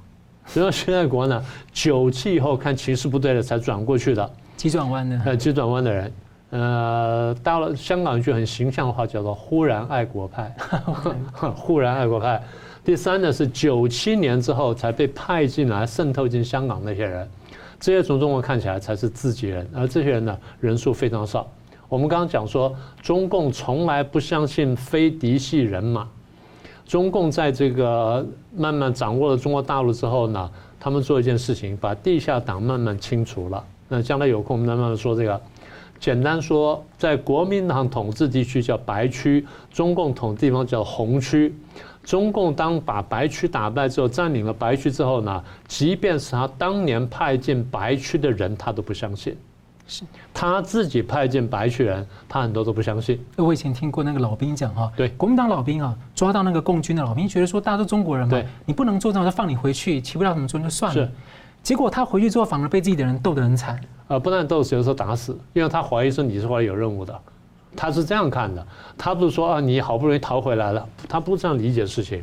[0.46, 1.44] 什么新爱国呢？
[1.72, 4.31] 九七以后看情势不对了，才转过去的。
[4.57, 5.20] 急转弯的。
[5.24, 6.12] 呃，急转弯的人，
[6.50, 10.54] 呃，到了香港一句很形象的话，叫做忽然爱国派，
[11.54, 12.42] 忽然爱国派。
[12.84, 17.28] 第三呢，是九七年之后才被派进来渗透进香港那些人，
[17.78, 21.46] 这些从中国看起来才是自己人，而这些人呢，人数非常少。
[21.87, 26.08] 我们刚刚讲说，中共从来不相信非嫡系人马。
[26.87, 33.62] 中共在这个慢慢掌握了中国大陆之后呢，他们做一件事情，把地下党慢慢清除了。
[33.87, 35.38] 那将来有空我们再慢慢说这个。
[36.00, 41.54] 简单说，在国民党统治地区叫白区，中共统治地方叫红区。
[42.04, 49.37] 中共当把白区打败之后，占领了白区之后呢，即便是他当年派进白区的人，他都不相信。
[49.87, 53.18] 是他自己派进白区人，他很多都不相信。
[53.37, 61.11] 我以前听过那个老兵讲哈，对，国民党老兵啊，抓到那个共军的老兵，觉得说大家都中国人嘛，你不能作战，就放你回去，起不了什么作用就算了。
[61.62, 63.79] 结果他回去之后，反而被自己的人斗得很惨。
[64.09, 67.18] 呃，不但斗死，有时候打死，因为他怀疑说你是回来有任务的。
[67.77, 68.66] 他是这样看的，
[68.97, 72.23] 他不是说啊，你好不容易逃回来了，他不这样理解事情。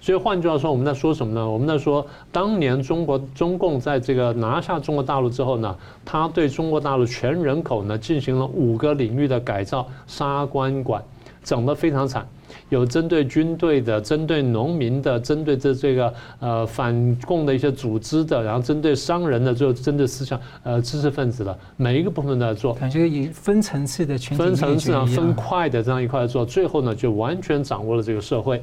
[0.00, 1.48] 所以换句话说，我们在说什么呢？
[1.48, 5.74] 我们在说，当年中国中共在这个拿下中国大陆之后呢，
[6.04, 11.02] 他对中国大陆全人口呢进行了五个领域的改造，杀关管，
[11.42, 12.26] 整得非常惨。
[12.70, 22.74] 有针对军队的，针对农民的，针对这这个呃反共的一些组织的，然后针对商人的，就针对思想呃知识分子的，每一个部分都在做。
[22.74, 28.62] 感觉以分层次的群体分层次啊，分块的这样一块做，最后呢就完全掌握了这个社会。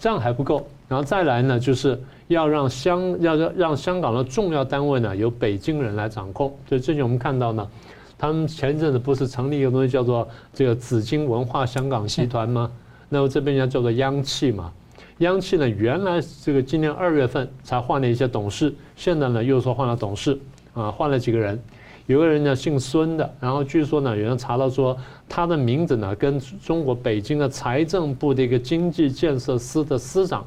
[0.00, 6.56] 这样还不够，然后再来呢，就是要让香要让让香港的重要单位呢由北京人来掌控。
[6.68, 7.68] 所以最近我们看到呢，
[8.16, 12.70] 他们前一阵子不是成立一个东西叫做这个紫金文化香港集团吗？
[13.08, 14.72] 那么这边要叫做央企嘛，
[15.18, 20.38] 央企呢原来这个今年二月份才换了一些董事，现在呢又说换了董事，
[20.74, 21.58] 啊换了几个人，
[22.06, 24.96] 有个人呢姓孙的，然后据说呢有人查到说
[25.28, 30.46] 他的名字呢跟中国北京的财政部的一个经济建设司的司长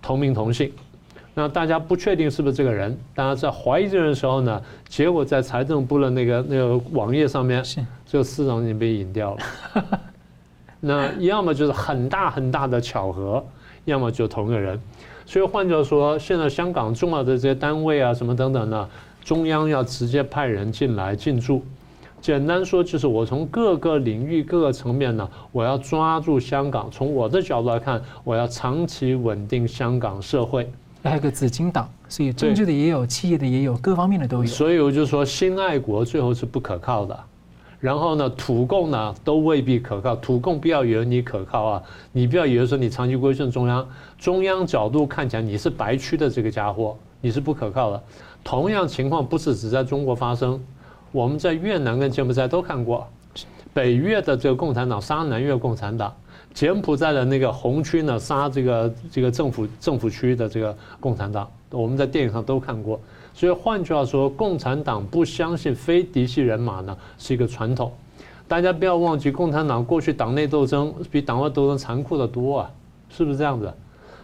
[0.00, 0.72] 同名同姓，
[1.34, 7.62] 那大家不确定是不是这个人，大家在怀疑这个人的时候呢，结果在财政部的那个那个网页上面，
[8.06, 10.00] 这个司长已经被隐掉了。
[10.86, 13.44] 那要么就是很大很大的巧合，
[13.84, 14.80] 要么就同一个人。
[15.24, 18.88] 所以换句话说，现在香港重要的这些单位啊，什么等等呢，
[19.24, 21.64] 中央要直接派人进来进驻。
[22.20, 26.88] 简单说，就是我从各个领域、各个层面呢，我要抓住香港。
[26.90, 30.70] 从我的角度来看，我要长期稳定香港社会。
[31.02, 34.46] 还有个紫金党，所以政治的也有，企业的也有，各方面的都有。
[34.46, 37.18] 所以我就说，新爱国最后是不可靠的。
[37.86, 40.16] 然后呢，土共呢都未必可靠。
[40.16, 48.02] 土共不要以为你可靠啊，你不要以为说你长期归顺中央，中央角度看起来你是白区的这个家伙，你是不可靠的。
[48.42, 50.60] 同样情况不是只在中国发生，
[51.12, 53.06] 我们在越南跟柬埔寨都看过，
[53.72, 56.12] 北越的这个共产党杀南越共产党，
[56.52, 63.00] 柬埔寨的那个红区呢杀这个这个政府政府区的这个共产党，我们在电影上都看过。
[63.36, 67.92] 所以换句话说，共产党不相信非嫡系人马呢是一个传统。
[68.48, 72.70] 大家不要忘记，共产党过去党内斗争比党外斗争残酷得多啊，
[73.10, 73.70] 是不是这样子？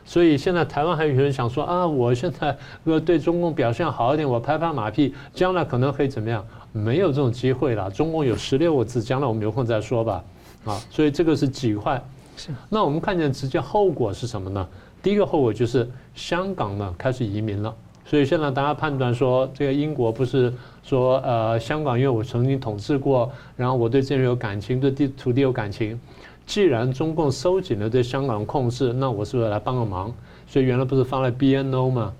[0.06, 6.42] 所以现在台湾还有人想说啊，我现在如果对中共表现好一点，我拍拍马屁，将来可能可以怎么样？
[6.72, 7.90] 没有这种机会了。
[7.90, 10.24] 中共有十六个字，将来我们有空再说吧。
[10.64, 12.02] 啊，所以这个是几块。
[12.34, 12.48] 是。
[12.70, 14.66] 那我们看见直接后果是什么呢？
[15.02, 17.74] 第一个后果就是香港呢开始移民了。
[18.12, 20.52] 所以现在大家判断说，这个英国不是
[20.84, 25.98] 说呃香港，因为我曾经统治过，然后我对这里有感情，对地土地有感情。
[26.44, 30.12] 既然中共收紧了对香港控制，那我是不是来帮个忙？
[30.46, 32.12] 所以原来不是发了 BNO 吗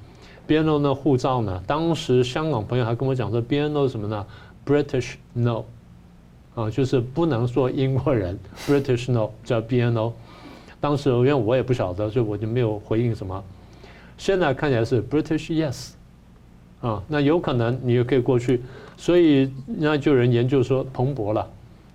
[0.49, 1.63] ？BNO 的护照呢？
[1.67, 4.25] 当时香港朋友还跟我讲说，BNO 什么呢
[4.65, 5.65] ？British No，
[6.55, 10.13] 啊，就是不能说英国人， British No 叫 BNO。
[10.81, 13.45] 当时因为我也不晓得，所以我就没有回应什么。
[14.17, 15.91] 现在看起来是 British Yes，
[16.81, 18.63] 啊，那有可能你也可以过去。
[18.97, 21.49] 所以那就有人研究说，彭博了，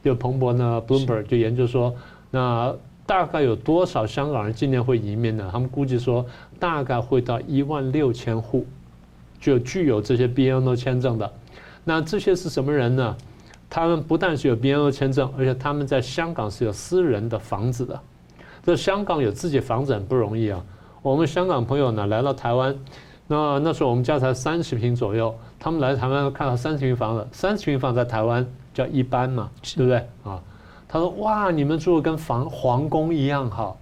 [0.04, 1.96] 就彭博呢，Bloomberg 就研究说。
[2.30, 2.76] 那
[3.06, 5.50] 大概有多少香港人今年会移民呢？
[5.50, 6.26] 他们估计说，
[6.60, 8.66] 大概会到一万六千户，
[9.40, 11.32] 就具有这些 BNO 签证的。
[11.86, 13.16] 那这些是什么人呢？
[13.70, 17.98] 他们不但是有 BNO 签证，而且他们在香港是有私人的房子的。
[18.66, 20.62] 这香港有自己房子很不容易啊。
[21.02, 22.76] 我们香港朋友呢来到台湾，
[23.28, 30.42] 那那时候我们家才三十平左右，他们来台湾看到三十平房子，三十平房在台湾叫一般嘛，对不对啊？
[30.90, 33.78] 他说：“哇，你们住的跟房皇宫一样好。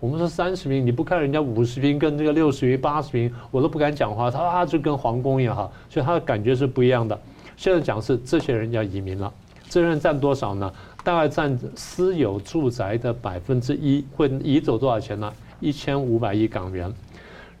[0.00, 4.30] 我们说三十平，你不看人家五十平跟这个六十平、八十平，我都不敢讲话。
[4.30, 7.16] 他说啊，就跟皇宫一样好，所以他的感觉是不一样的。
[7.56, 9.32] 现在讲是这些人要移民了，
[9.68, 10.72] 这些人占多少呢？
[11.04, 15.32] 大概占私有住宅的百分之一，会移走多少钱呢？
[15.62, 16.92] 一千五百亿港元。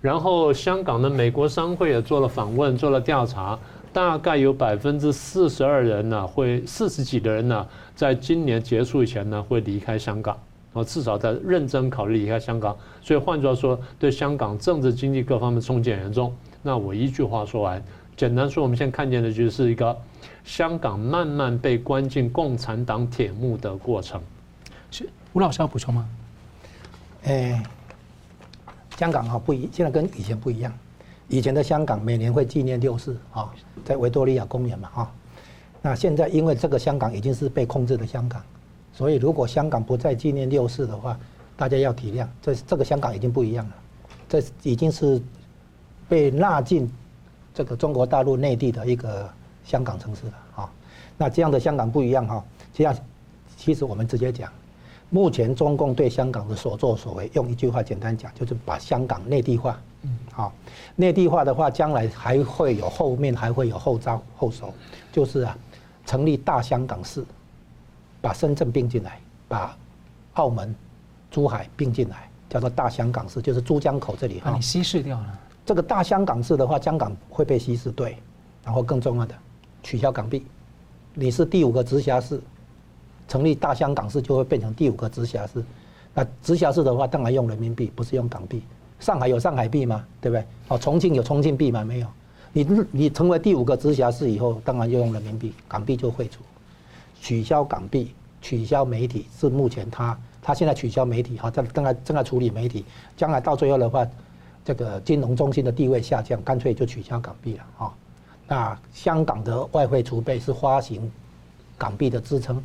[0.02, 3.58] 然后香港的美国商会也做了访问，做了调查。”
[3.94, 10.34] 大概有百分之四十二人呢，会四十几的人呢，在今年结束以前呢，会离开香港，
[10.72, 12.74] 啊，至少在认真考虑离开香港。
[13.02, 16.34] 所以换句话说，对香港政治经济各方面冲击严重。
[16.62, 17.84] 那我一句话说完，
[18.16, 19.94] 简单说，我们现在看见的就是一个
[20.42, 24.18] 香港慢慢被关进共产党铁幕的过程。
[24.90, 26.08] 是吴老师要补充吗？
[27.24, 27.62] 哎，
[28.96, 30.72] 香港哈不一，现在跟以前不一样。
[31.28, 33.50] 以前的香港每年会纪念六四啊，
[33.84, 35.12] 在维多利亚公园嘛啊，
[35.80, 38.42] 那现在因为这个香港已经是被控制的香港，
[38.92, 41.18] 所以如果香港不再纪念六四的话，
[41.56, 43.74] 大家要体谅，这这个香港已经不一样了，
[44.28, 45.22] 这已经是
[46.08, 46.90] 被纳进
[47.54, 49.28] 这个中国大陆内地的一个
[49.64, 50.70] 香港城市了啊。
[51.16, 52.94] 那这样的香港不一样哈，这样
[53.56, 54.52] 其实我们直接讲，
[55.14, 59.78] 目前中共对香港的所作所为，用一句话简单讲，就是把香港内地化。
[60.00, 60.50] 嗯，好，
[60.96, 64.72] 内地化的话，将来还会有后面还会有后招后手，
[65.12, 65.54] 就是啊，
[66.06, 67.22] 成立大香港市，
[68.22, 69.76] 把深圳并进来，把
[70.32, 70.74] 澳门、
[71.30, 74.50] 珠海并进来，叫做大香港市，就是珠江口这里哈。
[74.50, 75.38] 把你稀释掉了。
[75.66, 78.16] 这个大香港市的话，香港会被稀释，对。
[78.64, 79.34] 然后更重要的，
[79.82, 80.46] 取消港币，
[81.12, 82.40] 你是第五个直辖市，
[83.28, 85.64] 成立大香港市就会变成第五个直辖市。
[86.14, 88.62] 那直辖市的话，当然用人民币，不是用港币。
[89.00, 90.04] 上海有上海币吗？
[90.20, 90.44] 对不对？
[90.68, 91.82] 哦，重庆有重庆币吗？
[91.84, 92.06] 没有。
[92.52, 96.42] 你你成为第五个直辖市以后，当然就用人民币，港币就汇出，
[97.20, 102.84] 取消港币，取消媒体，是目前他他现在取消媒体哈，正正在正在处理媒体，
[103.16, 104.06] 将来到最后的话，
[104.64, 107.94] 这个金融中心的地位下降，干脆就取消港币了哈。
[108.46, 111.10] 那香港的外汇储备是发行
[111.78, 112.62] 港币的支撑，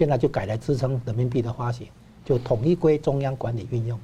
[0.00, 1.86] 现在就改来支撑人民币的发行，
[2.24, 4.00] 就统一归中央管理运用。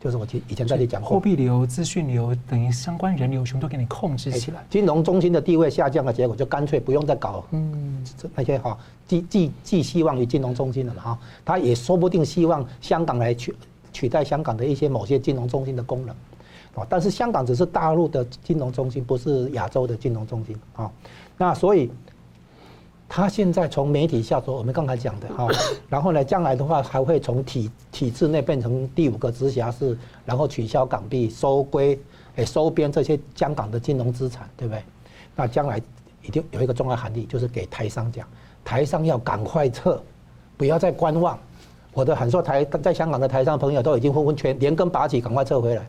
[0.00, 4.64] 就是我以前在这里讲过，货币流、资讯流等于相关人流，全部都给你控制起来。
[4.70, 8.02] 金融中心的地位下降的结果，就干脆不用再搞，嗯，
[8.34, 13.54] 那些哈寄寄寄希望于金融中心了嘛哈，他也说不定希望香港来取
[13.92, 16.14] 取代香港的一些某些金融中心的功能，
[16.74, 20.90] 啊，但是香港只是大陆的金融中心，不是亚洲的金融中心啊，
[21.36, 21.90] 那所以。
[23.08, 25.48] 他现在从媒体下手，我们刚才讲的 哈，
[25.88, 31.98] 然后呢，将来的话还会从体体制内变成第五个直辖市，然后取消港币，收归
[32.36, 34.82] 诶收编这些香港的金融资产，对不对？
[35.34, 35.80] 那将来
[36.22, 38.28] 一定有一个重要含义，就是给台商讲，
[38.62, 40.00] 台商要赶快撤，
[40.58, 41.38] 不要再观望。
[41.94, 45.88] 我的很多台在香港的台商朋友都已经纷纷全连根拔起，赶快撤回来。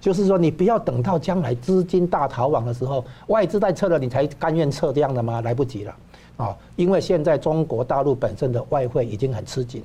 [0.00, 5.40] 就是说你不要等到将来资金大逃亡的时候，外资在撤了，你才甘愿撤这样的吗？
[5.40, 5.96] 来不及了
[6.38, 6.56] 啊！
[6.76, 9.82] 因为现在中国大陆本身的外汇已经很吃紧，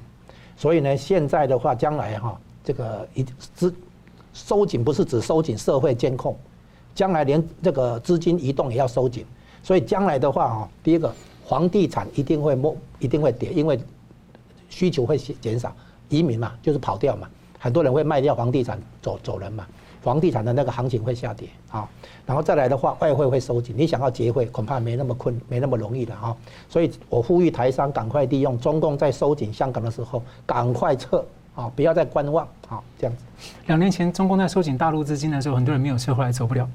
[0.55, 3.23] 所以呢，现在的话，将来哈，这个一
[3.55, 3.73] 资
[4.33, 6.37] 收紧不是只收紧社会监控，
[6.93, 9.25] 将来连这个资金移动也要收紧，
[9.63, 11.11] 所以将来的话啊，第一个
[11.47, 13.79] 房地产一定会摸一定会跌，因为
[14.69, 15.75] 需求会减少，
[16.07, 17.27] 移民嘛就是跑掉嘛，
[17.59, 19.67] 很多人会卖掉房地产走走人嘛。
[20.03, 21.87] 房地产的那个行情会下跌啊，
[22.25, 26.35] 然后再来的话，外汇会收紧，你想要结汇恐怕没那么困，没那么容易了哈。
[26.67, 33.23] 所以我呼吁台商赶快利用中共在收紧香港的时候，赶快撤啊，不要再观望啊，这样子。
[33.67, 36.67] 两年前中共在收紧大陆资金的时候，很多人没有撤，后来走不了。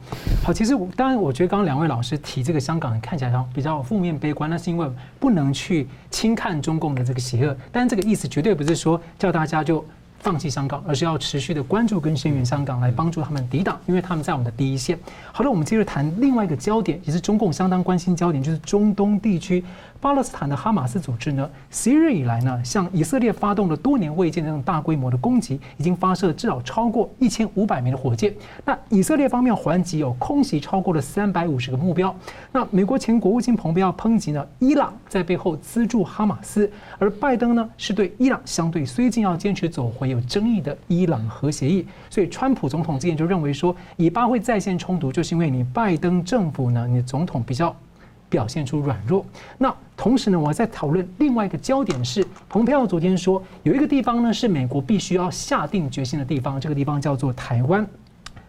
[0.42, 9.84] 好，其实当然，我觉得刚刚两位老师提这个香港看起来比较负面悲观，那是因为不能去轻看中共的这个邪恶，但这个意思绝对不是说叫大家就。
[10.20, 14.98] 放弃香港，而是要持续的关注跟声援香港，来帮助他们抵挡，因为他们在我们的第一线。
[15.32, 19.64] 好了，我们接着谈另外一个焦点，也是中共相当关心焦点，就是中东地区。
[20.00, 28.32] 巴勒斯坦的哈马斯组织呢，十日以来呢，向以色列发动了多年未见的这种大规模的攻击，已经发射至少超过一千五百枚的火箭。
[28.64, 32.14] 那以色列方面还击有空袭超过了三百五十个目标。
[32.52, 41.84] 那美国前国务卿蓬佩奥抨击呢，伊朗在背后资助哈马斯，而拜登呢是对伊朗相对虽近，要坚持走回有争议的伊朗核协议。
[42.08, 47.74] 所以川普总统之前就认为说，以巴会再现冲突，就是因为你拜登政府呢，你总统比较。
[48.28, 49.24] 表现出软弱。
[49.56, 57.86] 那同时呢，我在讨论另外一个焦点是，蓬佩奥昨天说有一个地方呢是美国必须要下定决心的地方，这个地方叫做台湾。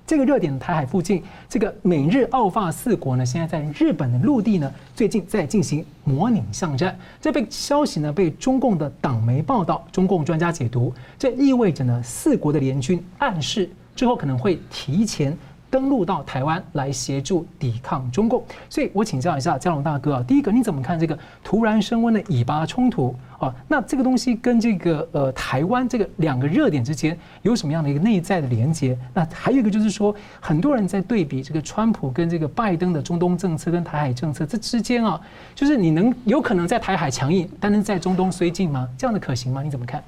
[0.06, 6.98] 这个热点台海附近，这个美日澳法四国呢，现在在日本的陆地呢，最近在进行模拟巷战。
[7.22, 15.38] 这被消息呢被中共的党媒报道，中共专家解读，这意味着呢四国的联军暗示之后可能会提前。
[15.70, 23.54] 登陆到台湾来协助抵抗中共，所以我请教一下佳龙大哥啊，第一个你怎么看这个突然升温的以巴冲突啊？
[23.68, 28.98] 那这个东西跟这个呃台湾这个两个热点之间有什么样的一个内在的连接？
[29.14, 35.20] 那还有一个就是说，很多人在对比这个川普跟这个拜登的中东政策跟台海政策这之间啊，
[35.54, 38.88] 就是你能有可能在台海强硬，但是在中东绥靖吗？
[38.98, 39.62] 这样的可行吗？
[39.62, 40.04] 你怎么看？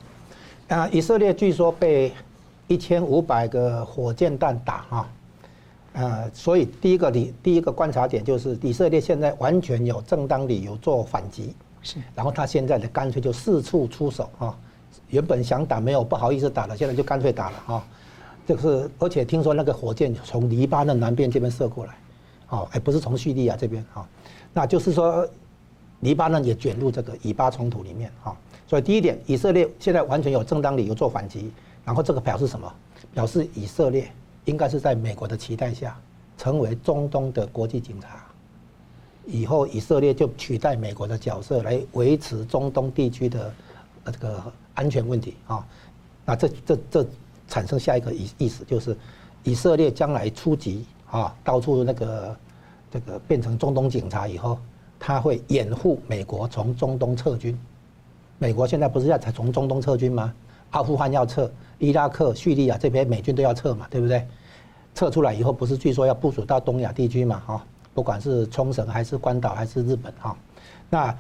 [0.70, 2.12] 啊，以色列据说被
[2.68, 5.08] 一千五百个火箭弹打啊。
[5.94, 11.98] 呃，所以第一个理，第一个观察点就是以色列现在完全有正当理由做反击，是。
[12.16, 14.58] 然后他现在的干脆就四处出手啊，
[15.10, 17.88] 原本想打没有不好意思打了，现在就干脆打了啊。
[18.48, 21.94] 这个是，而且听说那个火箭从黎巴嫩南边这边射过来，
[22.48, 24.08] 哦，哎不是从叙利亚这边啊，
[24.54, 25.28] 那就是说
[26.00, 28.34] 黎巴嫩也卷入这个以巴冲突里面啊。
[28.66, 31.52] 所以第一点，以色列现在完全有正当理由做反击，
[31.84, 32.74] 然后这个表示什么？
[33.14, 34.10] 表示以色列。
[34.46, 36.00] 应该是在美国的期待下，
[36.38, 38.26] 成为中东的国际警察。
[39.26, 43.54] 以后以色列就取代美国的角色，来维持中东地区的
[44.06, 45.66] 这个安全问题啊。
[46.26, 47.06] 那这这这
[47.48, 48.98] 产生下一个意意思，就是
[49.44, 52.36] 以色列将来出击啊，到处那个
[52.90, 54.58] 这个变成中东警察以后，
[55.00, 57.58] 他会掩护美国从中东撤军。
[58.40, 60.34] 美国现在不是要才从中东撤军吗？
[60.72, 61.50] 阿富汗要撤。
[61.82, 64.26] 伊拉克、叙利亚这边美军都要撤嘛，对不对？
[64.94, 67.42] 撤出来以后，不是据说要部署到东亚地区嘛？
[67.48, 70.38] 哈，不管是冲绳还是关岛还是日本哈，
[70.90, 71.16] 那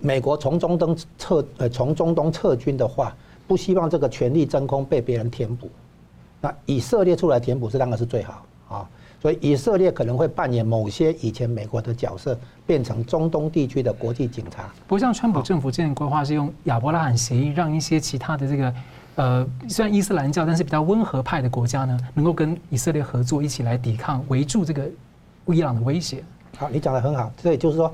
[0.00, 5.70] 美国从中东撤呃从中东撤军的话，不希望这个权力真空被别人填补。
[6.40, 8.90] 那以色列出来填补是当然是最好啊，
[9.22, 14.70] 所以以色列可能会扮演某些以前美国的角色，变成中东地区的国际警察。
[14.88, 18.74] 不像川普政府之前规划是用亚伯拉罕协议，让一些其他的这个。
[19.16, 24.88] 呃，虽然伊斯兰教，但是比较温和派的国家呢，能够跟以色列合作，一起来抵抗、围住这个
[25.46, 26.24] 伊朗的威胁。
[26.56, 27.92] 好，你讲的很好，所以就是说，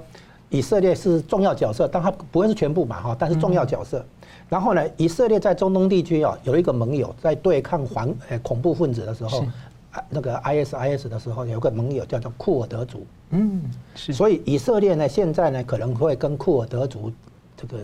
[0.48, 4.04] 以色列是重要角色，但它不会是全部嘛，哈，但是重要角色。
[4.48, 9.46] 然后呢，以色列在中东地区啊，有一个盟友，在对抗环呃恐怖分子的时候，
[10.08, 13.06] 那个 ISIS 的时候，有个盟友叫做库尔德族。
[13.30, 13.62] 嗯，
[13.94, 14.12] 是。
[14.12, 17.12] 所以以色列呢，现在呢，可能会跟库尔德族
[17.56, 17.78] 这个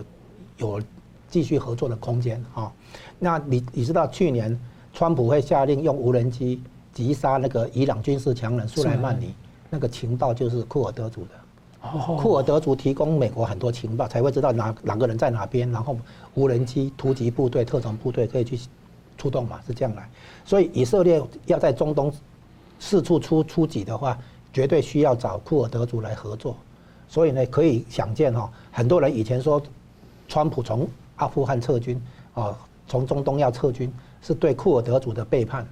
[0.57, 0.81] 有
[1.29, 2.71] 继续合作的空间啊。
[3.19, 4.59] 那你你知道去年
[4.93, 6.61] 川普会下令用无人机
[6.93, 9.33] 击杀那个伊朗军事强人苏莱曼尼，
[9.69, 11.29] 那个情报就是库尔德族的。
[12.17, 15.95] 库尔德族提供美国很多情报，才会知道哪两个人在哪边，然后
[16.33, 18.59] 无人机、突击部队、特种部队可以去
[19.17, 20.09] 出动嘛，是这样来。
[20.43, 22.11] 所以以色列要在中东
[22.79, 24.17] 四处出出击的话，
[24.51, 26.57] 绝对需要找库尔德族来合作。
[27.07, 29.61] 所以呢，可以想见哈，很多人以前说
[30.27, 30.85] 川普从
[31.17, 32.01] 阿富汗撤军
[32.33, 32.57] 啊。
[32.89, 35.67] 从中东要撤军，是对库尔德族的背叛，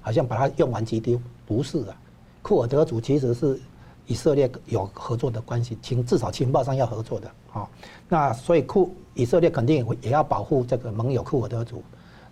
[0.00, 1.94] 好像把它用完即丢，不是啊。
[2.40, 3.60] 库尔德族其实是
[4.06, 7.68] 以色列有合作的关系，情至少情报上要合作的啊。
[8.08, 11.82] 那所以库以色列肯定也要保护这个盟友库尔德族。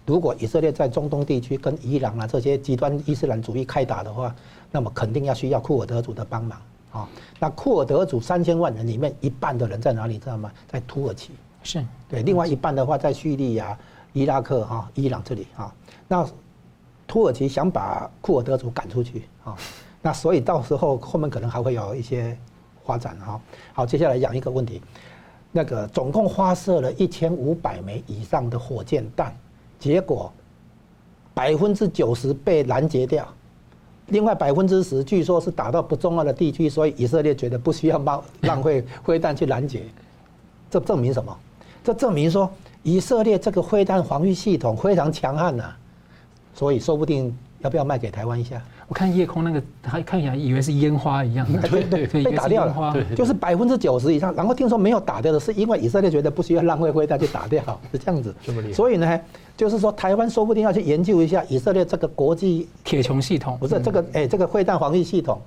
[0.06, 4.34] 如果以色列在中东地区跟伊朗啊这些极端伊斯兰主义开打的话，
[4.70, 6.58] 那么肯定要需要库尔德族的帮忙
[6.90, 7.06] 啊。
[7.38, 10.50] 那库尔德族三千万人里面一半的人在哪里知道吗？
[10.66, 11.32] 在土耳其。
[11.62, 13.76] 是对，另外一半的话在叙利亚、
[14.12, 15.72] 伊拉克哈、伊朗这里哈。
[16.08, 16.26] 那
[17.06, 19.56] 土耳其想把库尔德族赶出去啊，
[20.00, 22.36] 那所以到时候后面可能还会有一些
[22.84, 23.40] 发展哈。
[23.72, 24.82] 好，接下来讲一个问题，
[25.50, 29.34] 那个总共发射了一千五百枚以上的火箭弹。
[29.78, 30.32] 结果
[31.34, 33.26] 百分之九十被拦截掉，
[34.06, 39.84] 另外百分之十据说是打到不重要的地区，所以以色列觉得不需要浪浪费飞弹去拦截。
[40.70, 41.36] 这证明什么？
[41.84, 42.50] 这证明说
[42.82, 45.64] 以色列这个飞弹防御系统非常强悍呐，
[46.54, 48.60] 所以说不定要不要卖给台湾一下？
[48.88, 54.34] 我看夜空那个，还看起来以为是烟花一样， 对对对，被打掉了，就是百分之九十以上。
[54.34, 58.34] 然后听说没有打掉的是因为以色列觉得不需要浪费灰弹去打掉， 是这样子。
[58.74, 59.20] 所以呢，
[59.56, 65.40] 就是说台湾说不定要去研究一下以色列这个国际铁穹系统，不是这个哎，这个灰弹防御系统，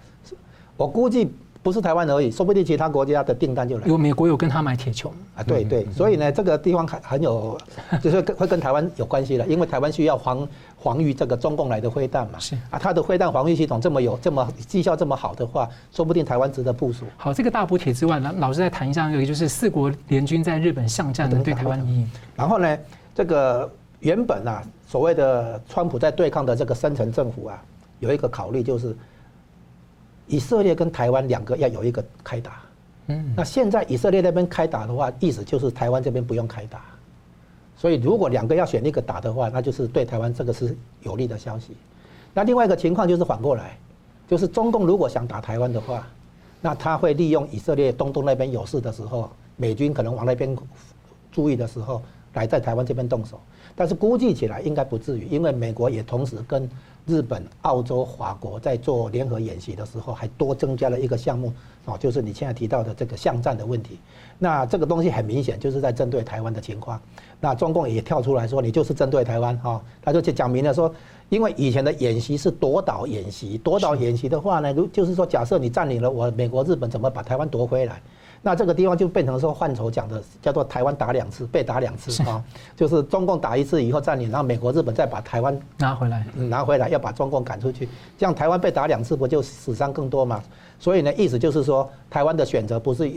[0.75, 1.29] 我估计。
[1.66, 3.88] 不是台湾而已，说不定其他国家的订单就来。
[3.88, 7.57] 有美国有跟他买铁球啊，对对，所以呢，这个地方很很有，
[7.99, 10.47] 就是跟会跟台湾有关系了，因为台湾需要防
[10.78, 12.38] 防御这个中共来的飞弹嘛。
[12.38, 17.03] 是啊，它的飞弹防御系统这么有这么绩效这么好的话，说不定台湾值得部署。
[17.18, 22.07] 好，这个大补帖之外呢，老师再谈一下，有一个就是四国联军在日本巷战的对台湾意义。
[22.36, 22.78] 然后呢，
[23.16, 23.68] 这个
[24.01, 27.59] 原本啊，所谓的川普在对抗的这个深层政府啊，
[28.01, 28.95] 有一个考虑就是。
[30.28, 32.63] 以色列跟台湾两个要有一个开打，
[33.07, 36.84] 嗯，那现在以色列那边开打的话，意思就是台湾这边不用开打，
[37.78, 41.78] 所以如果两个要选一个打的话，那就是对台湾这个是有利的消息。
[42.34, 43.78] 那另外一个情况就是反过来，
[44.28, 46.07] 就是中共如果想打台湾的话，
[46.59, 50.57] 那他会利用以色列东东那边有事的时候，美军可能往那边
[51.32, 52.01] 注意的时候，
[52.34, 53.39] 来在台湾这边动手。
[53.76, 56.67] 但是估计起来应该不至于，因为美国也同时跟。
[57.06, 61.53] 日本、澳洲、法国在做联合演习的时候，还多增加了一个项目，
[61.86, 63.99] 哦，就是你现在提到的这个巷战的问题。
[64.39, 66.99] 那这个东西很明显就是在针对台湾的情况。
[67.39, 70.91] 那中共也跳出来说，你就是针对台湾，哈，他就讲明了说，
[71.30, 78.01] 因为以前的演习是夺岛演习，夺岛演习的话呢，如就是说，假设你占领了我美国、日本，怎么把台湾夺回来？
[78.46, 82.43] 那这个地方就变成说换头讲的叫做台湾打两次，被打两次啊，
[82.76, 87.89] 就是中共打一次以后占领，然后美国日本再把台湾拿回来，拿回来要把中共赶出去，
[88.20, 90.43] 这样台湾被打两次不就死伤更多嘛？
[90.80, 93.12] 所以呢，意思就是说台湾的选择不是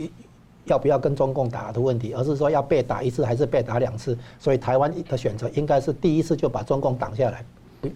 [0.65, 4.17] 要不要跟中共打的问题，而是说要被打一次还是被打两次。
[4.39, 7.45] 所以台湾的选择应该是第一次就把中共挡下来，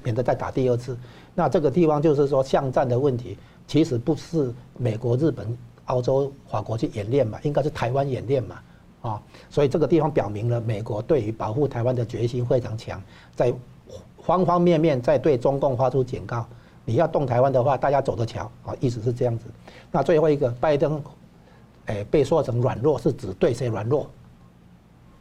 [0.04, 0.96] 免得再打第二次。
[1.34, 5.58] 那这个地方就是说巷战的问题，其实不是美国日本。
[5.86, 8.62] 澳洲、法国去演练嘛，应该是台湾演练嘛，
[9.02, 13.02] 啊，所以这个地方表明了美国对于保护台湾的决心非常强，
[13.36, 13.54] 在
[14.22, 16.46] 方方面面在对中共发出警告，
[16.86, 19.46] 你要动台湾的话，大家走着瞧啊，意思是这样子。
[19.92, 21.04] 那最后一个，拜登，
[21.88, 24.10] 诶，被说成软弱，是指对谁软弱？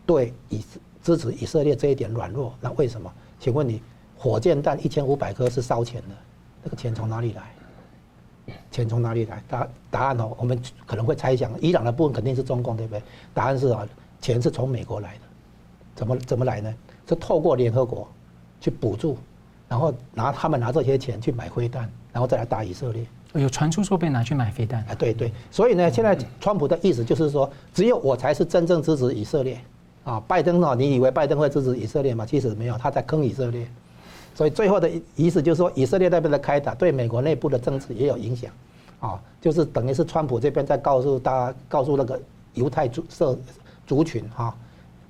[0.07, 0.65] 对以
[1.03, 3.13] 支持以色列这一点软弱，那为什么？
[3.41, 3.83] 请问你，
[4.17, 6.15] 火箭弹一千五百颗是烧钱的，
[6.63, 7.43] 那个钱从哪里来？
[8.71, 9.43] 钱从哪里来？
[9.49, 13.03] 答答案哦，我们可能会猜想，伊朗的部分肯定是中共，对不对？
[13.35, 13.87] 答案是啊，
[14.21, 15.21] 钱是从美国来的，
[15.95, 16.75] 怎么怎么来呢？
[17.09, 18.09] 是透过联合国
[18.61, 19.19] 去补助，
[19.69, 23.05] 然后拿他们拿这些钱去买飞弹，然后再来打以色列。
[23.35, 24.95] 有传出说被拿去买飞弹啊？
[24.95, 29.59] 对对，所以呢，现在川普的意思就是说，只有我才是真正支持以色列
[30.05, 30.23] 啊。
[30.29, 30.75] 拜登呢？
[30.77, 32.27] 你以为拜登会支持以色列吗？
[32.27, 33.67] 其实没有，他在坑以色列。
[34.35, 38.51] 所以最后的意思就是说，以色列那边的开打对美国内部的政治也有影响，
[39.01, 42.21] 啊，就是等于是川普这边在告诉大家，告诉那个
[42.55, 43.39] 犹太族社
[43.87, 44.57] 族群哈，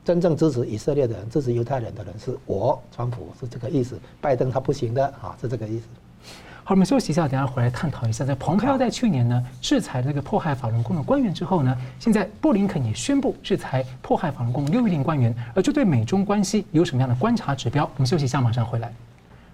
[0.05, 5.85] 真正支持以色列的人，支持犹太人的人是我，川普是这个意思，拜登他不行的啊，是这个意思。
[6.65, 17.83] 好，我们休息一下，等下回来探讨一下，在蓬佩奥在去年呢制裁这个迫害法轮功的官员之后呢，现在布林肯也宣布制裁迫害法轮功六一零官员，而这对美中关系有什么样的观察指标？
[17.97, 18.93] 我们休息一下，马上回来。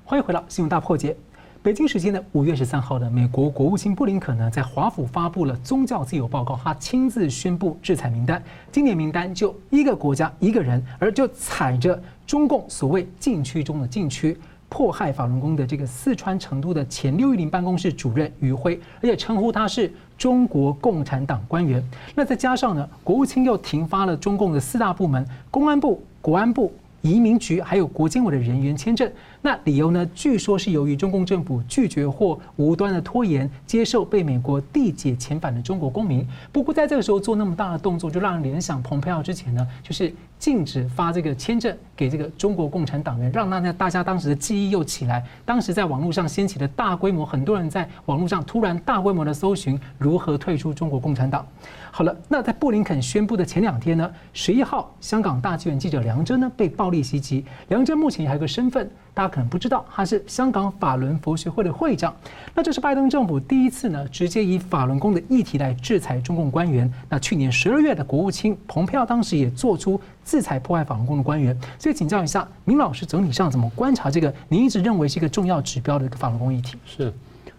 [0.05, 1.13] 欢迎回到《新闻大破解》。
[1.61, 8.41] 北京时间的五月十三号的美国国务卿布林肯呢，在华府发布了宗教自由报告，他亲自宣布制裁名单。
[8.71, 14.39] 今年名单就一个国家一个人，而就踩着中共所谓禁区中的禁区，
[14.69, 21.83] 迫害法轮功的这个四川成都的前六一零办公室主任于辉，而且称呼他是中国共产党官员。
[22.15, 26.73] 那再加上呢，国务卿又停发了中共的四大部门：公安部、国安部。
[27.01, 29.09] 移民局还有国监委的人员签证。
[29.49, 30.07] 那理由呢？
[30.15, 36.23] 据说是由于中共政府拒绝或无端的拖延接受被美国缔结遣返的中国公民。
[36.53, 45.25] 不过在这个时候做那么大的动作，就让人联想，蓬佩奥之前呢，就是禁止发这个签证给这个中国共产党员，让大家大家当时的记忆又起来。
[45.47, 51.47] 当时在网络上掀起了大规模，很多人在网络上突然大规模的搜寻如何退出中国共产党。
[51.91, 57.47] 好了，那在布林肯宣布的前两天呢，十一号，香港大纪元记者梁真呢被暴力袭击。
[57.69, 62.15] 梁真目前还有个身份，大家可能不知道，他是香港法轮佛学会的会长。
[62.55, 66.93] 那这是拜登政府第一次呢，直接以法轮功的议题来制裁中共官员。
[67.09, 71.59] 那去年十二月的国务卿蓬佩奥当时也做出制裁破坏法轮功的官员。
[71.79, 74.33] 所以请教一下，明老师整体上怎么观察这个？
[74.49, 76.77] 您一直认为是一个重要指标的一个法轮功议题？
[76.87, 77.13] 是。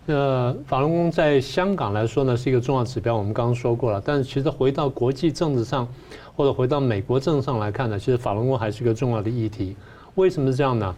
[0.05, 3.15] 呃，法轮功在香港来说呢，是一个重要指标。
[3.15, 5.87] 我们刚刚说过了，但是其实回到国际政治上，
[6.35, 9.75] 或者回到美国政治上来看呢，其实法轮功还是一个重要的议题。
[10.15, 10.95] 为什么是这样呢？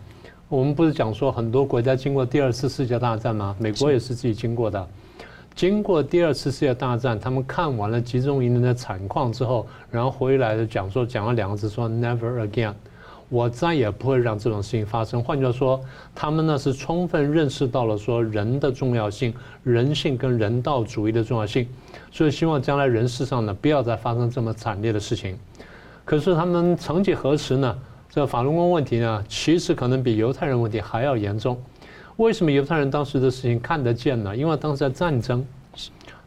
[0.51, 3.55] 我们不是讲说很多国家经过第二次世界大战吗？
[3.57, 4.85] 美国也是自己经过的。
[5.55, 12.73] 经过第二次世界大战，他们看完了集中营的惨况之后，然后回来的讲说，讲了两个字说 “never again”。
[13.29, 15.23] 我再也不会让这种事情发生。
[15.23, 15.79] 换句话说，
[16.13, 19.33] 他们呢是充分认识到了说人的重要性、
[19.63, 21.65] 人性跟人道主义的重要性，
[22.11, 25.39] 所以希望将来人世上呢不要再发生这么惨烈的事情。
[26.03, 27.73] 可是他们曾几何时呢？
[28.13, 31.57] 这法轮功问题呢，其实可能比犹太人问题还要严重。
[32.17, 34.35] 为什么犹太人当时的事情看得见呢？
[34.35, 35.45] 因为当时在战争，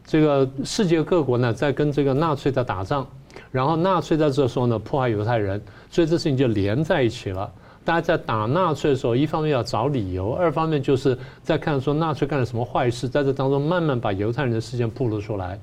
[0.07, 3.07] 这个世界各国呢在跟这个纳粹在打仗。
[3.51, 5.61] 然后纳粹在这时候呢迫害犹太人，
[5.91, 7.53] 所以这事情就连在一起了。
[7.85, 15.59] 大家在打纳粹的时候，一方面要找理由，二方面就是在看说纳粹干了什么坏事，在这当中慢慢把犹太人的事件暴露出来。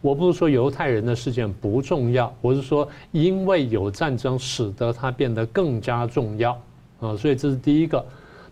[0.00, 6.52] 我不是说犹太人的事件不重要，我是说因为有战争使得它变得更加重要
[7.00, 8.04] 啊，所以这是第一个。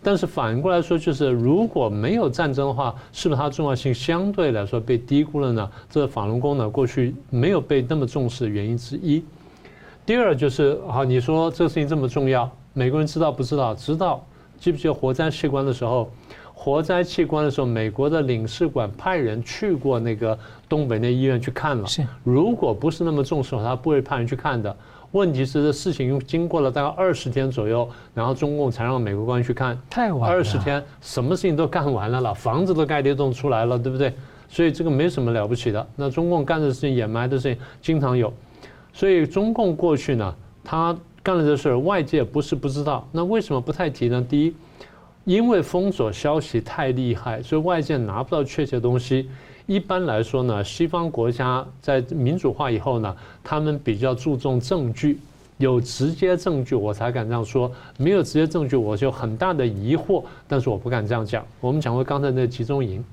[0.03, 5.71] 但是反过来说，就是如果没有战争的话，是不是它重要性相对来说被低估了呢？
[5.91, 9.25] 这个法轮功呢，过去没有被那么重视的原因之一。
[10.05, 13.75] 第二就是，好，你说这个事情这么重要，美国人知道不知道？
[13.75, 14.25] 知道。
[14.59, 16.09] 记不记得火灾器官的时候？
[16.59, 20.37] 火灾器官的时候，美国的领事馆派人去过那个
[20.67, 21.87] 东北那医院去看了。
[21.87, 22.05] 是。
[22.25, 24.75] 如果不是那么重视的话，他不会派人去看的。
[25.13, 29.79] 问题是这事情经过了大概二十天左右，然后中共才让美国官员去看。
[29.91, 30.35] 太晚了。
[30.35, 34.13] 二十天，什么事情都干完了了，房子都盖得动出来了，对不对？
[34.49, 35.87] 所以这个没什么了不起的。
[35.95, 38.33] 那中共干的事情、掩埋的事情经常有，
[38.95, 40.35] 所以中共过去呢，
[40.65, 43.07] 他干了这事儿，外界不是不知道。
[43.13, 44.25] 那为什么不太提呢？
[44.29, 44.55] 第一，
[45.27, 49.29] 因为封锁消息太厉害，所以外界拿不到确切东西。
[49.66, 55.18] 一般来说呢，西方国家在民主化以后呢，他们比较注重证据，
[55.59, 57.68] 有直接证据我才敢这样说，
[57.99, 61.45] 没有直接证据我就很大的疑惑，但是我不敢这样讲。
[61.61, 63.05] 我们讲过刚才那集中营，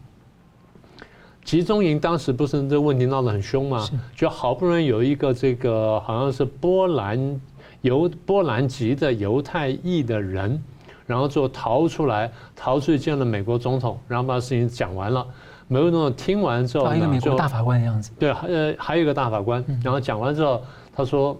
[1.43, 3.89] 集中营当时不是这问题闹得很凶吗？
[4.15, 7.41] 就好不容易有一个这个好像是波兰
[7.81, 10.63] 犹波兰籍的犹太裔的人，
[11.05, 15.25] 然后就逃出来，逃出去见了美国总统，然后把事情讲完了。
[15.67, 18.11] 美国总统听完之后呢，一个美国大法官的样子。
[18.19, 19.63] 对，呃，还有一个大法官。
[19.83, 20.61] 然后讲完之后，
[20.93, 21.37] 他说：“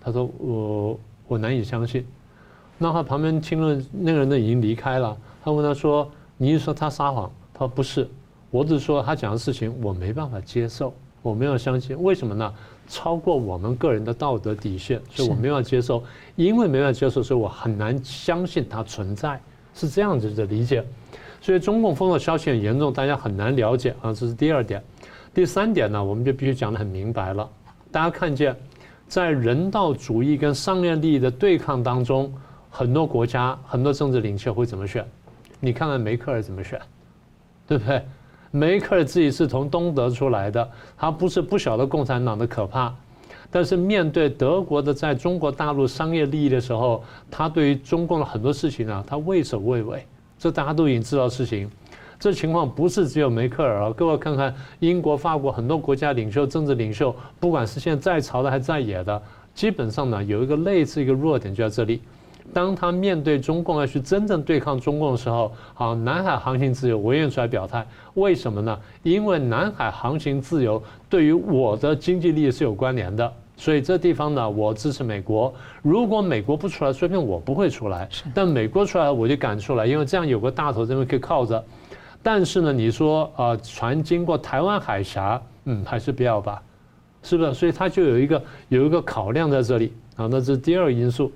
[0.00, 2.06] 他说我我难以相信。”
[2.78, 5.16] 那他旁边听了那个人呢已经离开了。
[5.42, 8.08] 他问他说：“你是说他撒谎？”他说：“不是，
[8.50, 10.92] 我只是说他讲的事情我没办法接受，
[11.22, 12.00] 我没有相信。
[12.02, 12.52] 为什么呢？
[12.86, 16.02] 超过我们个人的道德底线，所以我没法接受。
[16.36, 19.40] 因为没办法接受，所以我很难相信它存在，
[19.74, 20.84] 是这样子的理解。”
[21.40, 24.82] 所以中共封锁消息很严重，大家很难了解啊，这是第二点。
[25.34, 27.48] 第三点呢，我们就必须讲得很明白了。
[27.90, 28.56] 大家看见，
[29.08, 32.32] 在人道主义跟商业利益的对抗当中，
[32.70, 35.04] 很多国家、很多政治领袖会怎么选？
[35.58, 36.80] 你看看梅克尔怎么选，
[37.66, 38.02] 对不对？
[38.54, 42.94] 梅克尔自己是从东德出来的，他不是不晓得共产党的可怕，
[43.50, 50.04] 但是面对德国的在中国大陆商业利益的时候，他对于中共的很多事情呢，他畏首畏尾。
[50.38, 51.70] 这大家都已经知道事情，
[52.20, 53.92] 这情况不是只有梅克尔啊。
[53.96, 59.22] 各位看看英国、法国很多国家领袖、政治领袖，不管是现在在朝的还是在野的，
[59.54, 62.02] 基本上呢有一个类似一个弱点就在这里。
[62.52, 67.86] 当他面对中共要去真正对抗中共的时候，好，南海航行自由，我愿意出来表态。
[68.14, 68.78] 为什么呢？
[69.02, 73.32] 因为南海航行自由对于我的经济利益是有关联的。
[73.54, 75.52] 所以这地方呢，我支持美国。
[75.82, 78.08] 如果美国不出来，说不定我不会出来。
[78.34, 81.62] 但美国出来，我就敢出来，因为这样有个大头这边可以靠着。
[82.22, 86.60] 但是呢，你说啊、呃，船经过台湾海峡，嗯，还是不要吧，
[87.22, 87.54] 是不是？
[87.54, 90.26] 所以它就有一个有一个考量在这里啊。
[90.28, 91.30] 那这是第二个因素。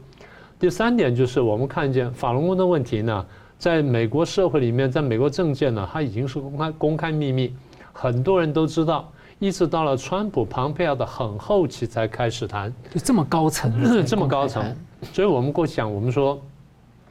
[0.59, 3.27] 第三点就是我们看见法轮功的问题呢，
[3.59, 7.55] 在美国社会里面，在美国政界呢，它已经是公开公开秘密，
[7.93, 9.11] 很多人都知道。
[9.39, 13.71] 一直到了川普、庞佩奥的很后期才开始谈，就这么高层，
[14.07, 14.75] 这么高层。
[15.13, 16.41] 所以我们过去讲，我们说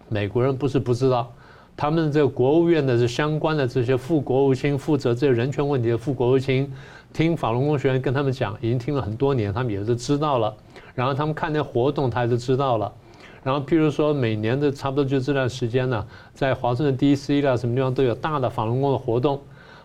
[0.10, 1.32] 美国人不是不知道，
[1.78, 6.74] 他们这个国务院的这相关的这些副国务卿负责这个人权问题的副国务卿，
[7.14, 10.52] 听法轮功学员跟他们讲，已经听了很多年，他们也是知道了。
[10.96, 12.92] 然后他们看那活动，他也是知道了。
[13.46, 17.44] 然后譬如说，每年的差不多就这段时间呢，在华盛顿 D.C.
[17.44, 19.40] 啦，什么地方都有大的法轮功的活动。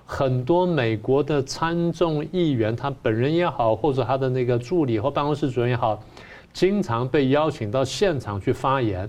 [0.07, 6.03] 很多美国的参众议员，他本人也好，或者他的那个助理或办公室主任也好，
[6.55, 9.07] 经常被邀请到现场去发言。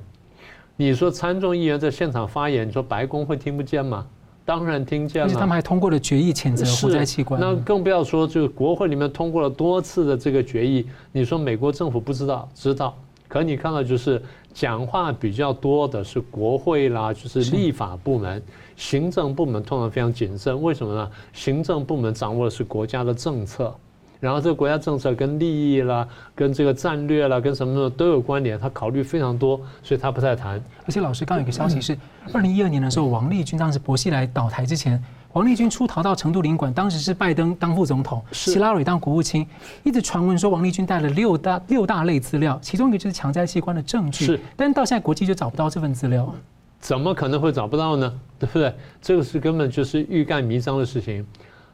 [0.75, 4.05] 你说参众议员在现场发言，你说白宫会听不见吗？
[4.43, 5.29] 当然听见了。
[5.29, 7.39] 而且他们还通过了决议谴责活摘器官。
[7.39, 10.85] 那更不要说，就是国会里面通过了多次的这个决议。
[11.13, 12.49] 你说美国政府不知道？
[12.53, 12.93] 知道。
[13.31, 14.21] 可你看到就是
[14.53, 18.43] 讲话比较多的是国会啦，就是立法部门。
[18.75, 21.09] 行政部门通常非常谨慎，为什么呢？
[21.31, 23.73] 行政部门掌握的是国家的政策，
[24.19, 26.05] 然后这个国家政策跟利益啦、
[26.35, 30.61] 跟这个战略啦、跟什么的都有关联，他考虑非常多，所以他不太谈。
[30.85, 31.97] 而且老师刚有个消息是，
[32.33, 35.01] 二零一二年的时候，王立军当时薄熙来倒台之前，
[35.33, 39.47] 王立军出逃到成都领馆，当时是拜登当副总统，希拉里当国务卿，
[39.83, 46.33] 一直传闻说王立军带了六大六大类资料，其中一个就是强摘器官的证据，是，但到现在国际就找不到这份资料。
[46.79, 48.13] 怎么可能会找不到呢？
[48.39, 48.73] 对不对？
[49.01, 51.25] 这个是根本就是欲盖弥彰的事情。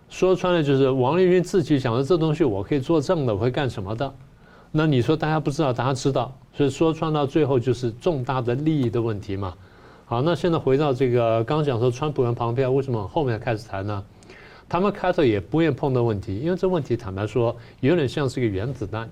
[0.10, 4.14] 说穿了就是王立军自己想的这东西我可以作证的，我会干什么的？
[4.72, 9.54] 那你说大家不知道，大家知道，所以说穿到最后就是重大的利益的问题嘛。
[10.10, 14.02] 好，那现在回到这个刚讲说川普跟庞佩奥为什么后面开始谈呢？
[14.70, 19.10] 他们开头也不愿碰的问题，因为这问题坦白说有点像是一个原子弹，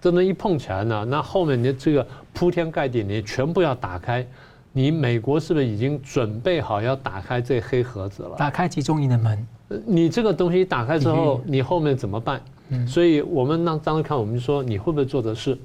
[0.00, 4.26] 真的一碰起来呢，那后面你这个铺天盖地，你全部要打开。
[4.72, 8.34] 你美国是不是已经准备好要打开这黑盒子了？
[8.36, 9.46] 打开集中营的门。
[9.86, 12.42] 你这个东西打开之后，你后面怎么办？
[12.70, 15.56] 嗯所以我们当当时看，我们就说你会不会做的事？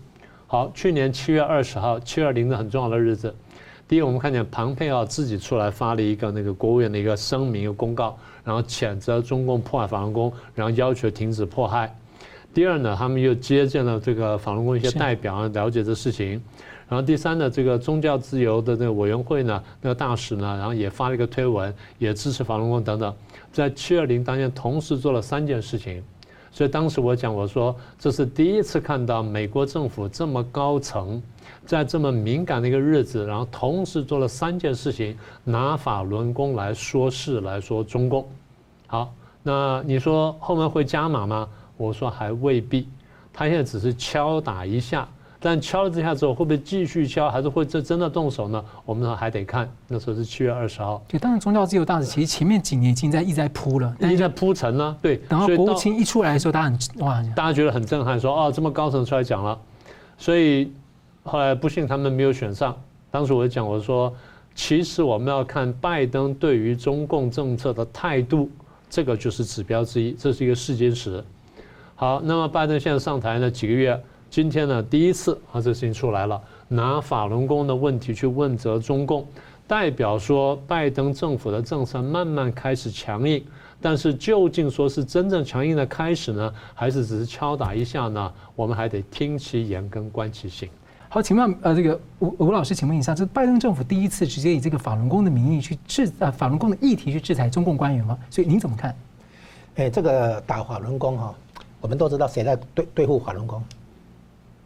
[0.45, 3.33] 好，去年七月二十号，七二零的很重要的日子。
[3.87, 11.97] 第一，我们看见庞佩奥自己出来发了一个那个国务院的一个声明、一个公告，然后谴责中共破坏法轮功，然后要求停止迫害。
[12.53, 16.41] 第二呢，他们又接见了这个法轮功一些代表，了解这事情。
[16.89, 23.15] 然后第三呢，这个宗教自由的那个委员会呢，那个大使呢，然后也发了一个推文，也支持法轮功等等，
[23.53, 26.03] 在七二零当天同时做了三件事情，
[26.51, 31.21] 所以当时我讲我说这是第一次看到美国政府这么高层，
[31.65, 38.27] 在这么敏感的一个日子，然后同时做了三件事情，拿法轮功来说事来说中共。
[38.87, 41.47] 好，那你说后面会加码吗？
[41.75, 42.87] 我说还未必，
[43.31, 45.07] 他现在只是敲打一下。
[45.39, 48.63] 但敲了这下之后，会不会继续敲，还是会这真的动手呢？
[48.85, 49.69] 我们还得看。
[49.87, 50.99] 那时候是七月二十号。
[51.07, 54.97] 对，当然宗教自由大使其实前面几年已经在一直在铺了，一直在铺陈呢。
[54.99, 59.57] 对，等到国务卿一出来的时候，大家很哇，大家觉得很震撼，说哦，这么高层出来讲了。
[60.17, 60.71] 所以
[61.23, 62.75] 后来不幸他们没有选上。
[63.11, 64.11] 当时我就讲，我说
[64.55, 68.49] 其实我们要看拜登对于中共政策的态度，
[68.89, 71.23] 这个就是指标之一，这是一个试金石。
[71.93, 74.01] 好，那么拜登现在上台呢几个月？
[74.29, 79.25] 今天呢，第一次啊，这事情出来了，拿法轮功的问题去问责中共，
[79.65, 83.43] 代表说拜登政府的政策慢慢开始强硬，
[83.81, 88.31] 但是究竟说是真正强硬的开始呢，还是只是敲打一下呢？
[88.55, 90.69] 我们还得听其言跟观其行。
[91.09, 98.17] 好，请问呃，这个吴吴老师，请问一下，这拜登政府第一次直接以这个法轮功的名义去制呃法轮功的议题去制裁中共官员吗？
[98.29, 98.93] 所以您怎么看？
[99.77, 101.33] 哎，这个打法轮功哈，
[101.79, 103.63] 我们都知道谁在对对付法轮功。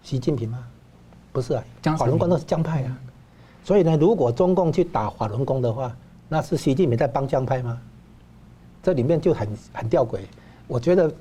[0.03, 0.59] 习近平吗？
[1.31, 1.63] 不是啊，
[1.97, 2.97] 法轮功都是江派啊。
[3.63, 5.95] 所以呢，如果中共去打法轮功的话，
[6.27, 7.79] 那是习近平在帮江派吗？
[8.81, 10.19] 这里面就很很吊诡。
[10.67, 11.13] 我觉得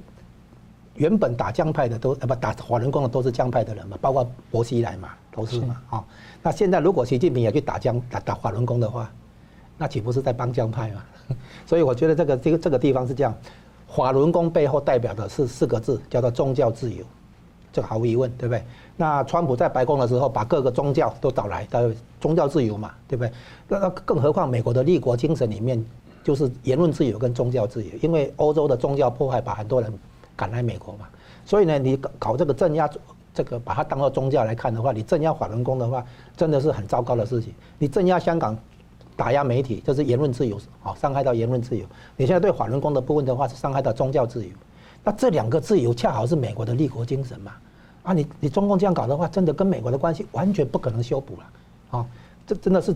[0.95, 6.05] 原本打江派的都呃不打法轮功的都是江派的人嘛，包括薄熙来嘛，都是嘛啊。
[6.43, 9.11] 那现在如果习近平也去打江打打法轮功的话，
[9.77, 11.05] 那岂不是在帮江派嘛？
[11.67, 13.35] 所以我觉得这个这个这个地方是这样，
[13.89, 17.05] 法轮功背后代表的是四个字，叫做宗教自由。
[17.73, 18.63] 这个毫无疑问，对不对？
[18.97, 21.91] 那川普在白宫的时候，把各个宗教都找来，的
[22.21, 23.33] 宗教自由嘛，对不对？
[23.69, 25.83] 那那更何况美国的立国精神里面，
[26.23, 27.91] 就是言论自由跟宗教自由。
[28.03, 29.93] 因为欧洲的宗教迫害，把很多人
[30.37, 31.07] 赶来美国嘛。
[31.47, 32.89] 所以呢，你搞搞这个镇压，
[33.33, 36.05] 这个把它当做宗教来看的话，你镇压法轮功的话，
[36.37, 37.55] 真的是很糟糕的事情。
[37.79, 38.57] 你镇压香港，
[39.17, 41.87] 打压媒体，这是言论自由，好，伤害到言论自由。
[42.17, 44.51] 你现在对法轮功的部分的话，是伤害到宗教自由。
[45.03, 47.53] 那这两个自由恰好是美国的立国精神嘛？
[48.03, 52.07] 啊，你你中共这样搞的话，真的跟美国的关系完全不可能修补了，啊，
[52.47, 52.95] 这真的是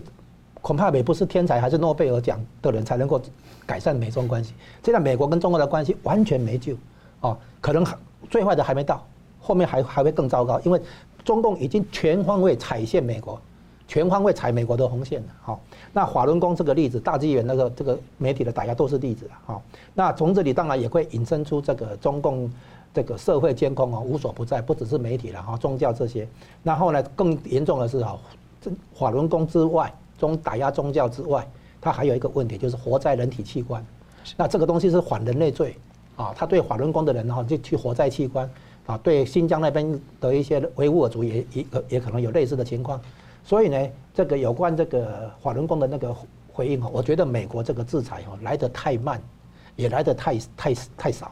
[0.61, 3.21] 恐怕也不是天才还是诺贝尔奖的人才能够
[3.67, 4.53] 改善美中关系。
[4.83, 6.75] 现在美国跟中国的关系完全没救，
[7.21, 7.85] 啊，可能
[8.29, 9.05] 最坏的还没到，
[9.39, 10.81] 后面还还会更糟糕，因为
[11.23, 13.39] 中共已经全方位踩线美国，
[13.87, 15.59] 全方位踩美国的红线的，好，
[15.93, 19.63] 那法轮功这个例子，大纪元那个这个媒体的打压都是例子啊，好，
[19.93, 22.49] 那从这里当然也会引申出这个中共。
[22.95, 26.25] 这个社会监控啊，无所不在，不只是媒体了哈，宗教这些。
[26.63, 28.17] 然后呢，更严重的是啊，
[28.61, 31.45] 这法轮功之外，中打压宗教之外，
[31.81, 33.85] 它还有一个问题，就是活在人体器官。
[34.37, 35.75] 那这个东西是反人类罪
[36.15, 38.49] 啊，他对法轮功的人哈，就去活在器官
[38.85, 42.97] 啊，对新疆那边的一些维吾尔族也也也可能有类似的情况。
[43.45, 46.13] 所以呢，这个有关这个法轮功的那个
[46.51, 49.21] 回应哦，我觉得美国这个制裁哦来得太慢，
[49.75, 51.31] 也来得太太太少，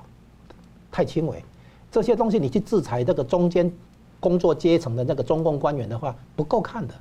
[0.91, 1.43] 太轻微。
[1.91, 3.72] 这些东西你去制裁这个中间
[4.20, 6.93] 工作阶层的那个中共官员的话，不够看的。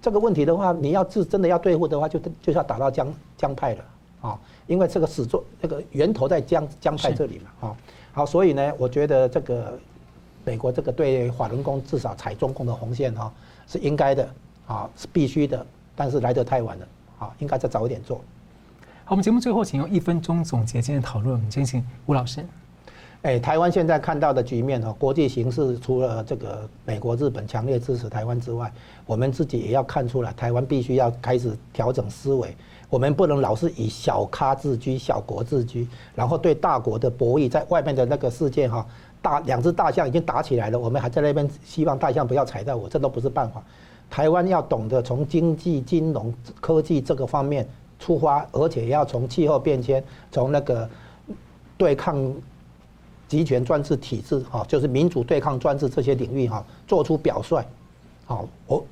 [0.00, 3.84] 这个问题的话，你要是真的要对付的话，就就要打到江江派了
[4.20, 7.76] 啊，因为这个始作这个源头在江江派这里嘛啊。
[8.12, 9.78] 好，所以呢，我觉得这个
[10.44, 13.32] 美国这个对法轮功至少踩中共的红线哈
[13.66, 14.28] 是应该的
[14.70, 15.66] 啊，是必须的，
[15.96, 16.86] 但是来得太晚了
[17.18, 18.18] 啊，应该再早一点做。
[19.04, 22.46] 好，我们节目最后请用一分钟总结今天的讨论，我们先请吴老师。
[23.22, 28.72] 哎，台湾现在看到的局面哈，国际形势除了这个美国、日本强烈支持台湾之外，
[29.06, 32.56] 我们自己也要看出来，台湾必须要开始调整思维。
[32.88, 38.86] 我们不能老是以小咖自居、小国自居，然后对大国的博弈，在外面的那个世界哈，
[39.20, 43.60] 大两只大象已经打起来了，我们还在那边希望大象不要踩到我，这都不是办法。
[44.10, 47.66] 台湾要懂得从经济、金融、科技这个方面
[47.98, 50.86] 出发，而且要从气候变迁、从那个
[51.78, 52.34] 对抗。
[53.30, 57.62] 集权专制体制，哈，就是民主对抗专制这些领域，哈，做出表率，
[58.24, 58.84] 好，我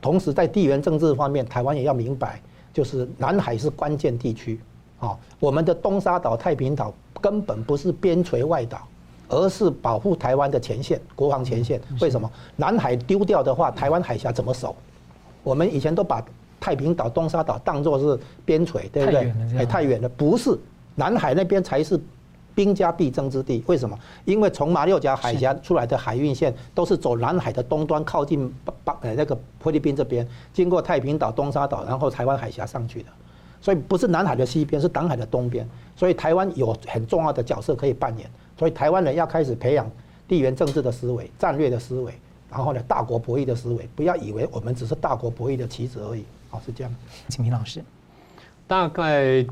[0.00, 2.40] 同时在地缘政治方面，台湾也要明白，
[2.72, 4.58] 就是南海是关键地区，
[4.98, 8.88] 啊，我们的东沙岛、太平岛根本不是边陲外岛，
[9.32, 11.80] 而是保护台湾的前线、国防前线。
[12.00, 12.30] 为什么？
[12.56, 14.76] 南海丢掉的话，台湾海峡怎么守？
[15.42, 16.24] 我们以前都把
[16.60, 19.32] 太平岛、东沙岛当作是边陲，对不对？
[19.58, 20.56] 哎，太远了，不是，
[20.94, 21.98] 南海那边才是。
[22.54, 23.98] 兵家必争之地，为什么？
[24.26, 28.54] 因为从马六甲海峡出来的海运线都是走南海的东端，靠近
[28.84, 33.08] 巴呃那个菲律宾这边，经过太平岛、东沙岛，然后台湾海峡上去的。
[33.62, 35.66] 所以不是南海的西边，是南海的东边。
[35.96, 38.28] 所以台湾有很重要的角色可以扮演。
[38.58, 39.90] 所以台湾人要开始培养
[40.28, 42.12] 地缘政治的思维、战略的思维，
[42.50, 46.24] 然后呢，大国博弈的思维，不要以为我们只是大国博弈的棋子而已。
[46.50, 46.94] 好，是这样。
[47.28, 47.82] 请明老师，
[48.66, 49.46] 大概。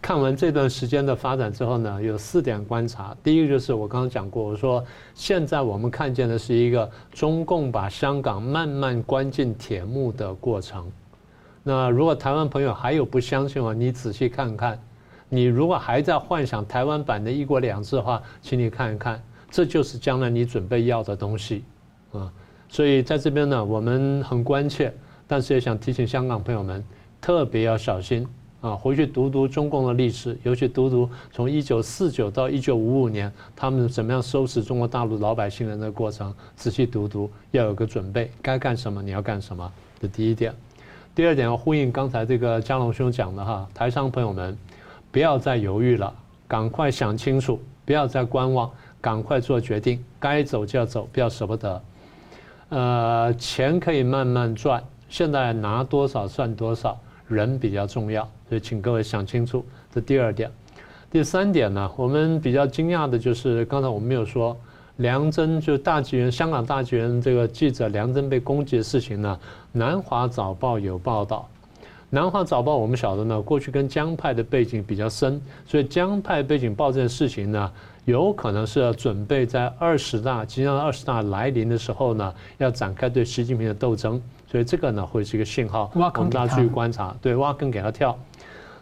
[0.00, 3.14] 看完这段时间的发展之后呢，有四点观察。
[3.22, 10.90] 第一个就是我刚刚讲过，我说现在我们看见的是一个中共把香港慢慢关进铁幕的过程。
[11.62, 14.78] 那如果台湾朋友还有不相信我，你仔细看看。
[15.28, 21.64] 你如果还在幻想台湾版的一国两制的话，请你看一看，这就是将来你准备要的东西
[22.12, 22.30] 啊。
[22.68, 24.92] 所以在这边呢，我们很关切，
[25.26, 26.84] 但是也想提醒香港朋友们，
[27.20, 28.26] 特别要小心。
[28.60, 39.72] 啊，回去读读中共的历史，尤其读读从一九四九到一九五五年他们怎么样收拾中国大陆老百姓的那个过程，仔细读读，要有个准备，该干什么你要干什么。
[40.00, 40.54] 这第一点，
[41.14, 44.56] 第二点要呼应刚才这个江龙兄讲的哈，台商朋友们
[45.10, 46.12] 不要再犹豫了，
[46.48, 51.82] 赶快想清楚，不要再观望，赶快做决定，该走就要走，不要舍不得。
[52.70, 56.98] 呃，钱可以慢慢赚，现在拿多少算多少。
[57.28, 59.64] 人比较重要，所以请各位想清楚。
[59.90, 60.50] 这第二点，
[61.10, 64.54] 第三点呢，我们比较惊讶的就是刚才我们没有说
[64.96, 69.38] 梁真，就大纪元香港大纪元这个记者梁真被攻击的事情呢。
[69.72, 71.48] 南华早报有报道，
[72.10, 77.72] 南华早报我们晓得呢，过去跟江派的背景比较深，所以江派背景报这件事情呢，
[78.04, 84.20] 有可能是要准备在二十大即将二十大来临的时候呢，要展开对习近平的斗争。
[84.46, 87.16] 所以这个呢，会是一个信号，我们大家去观察。
[87.22, 88.14] 对，挖坑给他跳。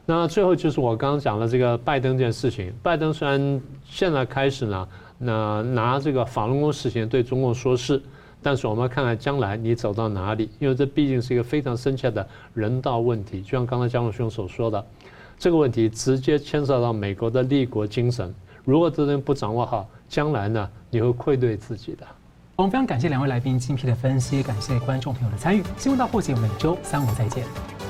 [0.04, 2.72] 那最后就是我刚刚讲的这个拜登这件事情。
[2.82, 4.88] 拜登虽然现在开始呢，
[5.18, 8.02] 那拿这个法轮功事情对中共说事，
[8.42, 13.42] 但是我们要看看将来你走到哪里，因为这毕竟是一个非常深切的人道问题。
[13.42, 14.84] 就像刚才江龙兄所说的，
[15.38, 18.34] 这个问题直接牵涉到美国的立国精神。
[18.64, 22.06] 如果这人不掌握好，将来呢，你会愧对自己的。
[22.56, 25.62] 我们非常感谢两位来宾精辟的分析，感谢观众朋友的参与。
[25.78, 27.89] 新闻大破解，每周三五再见。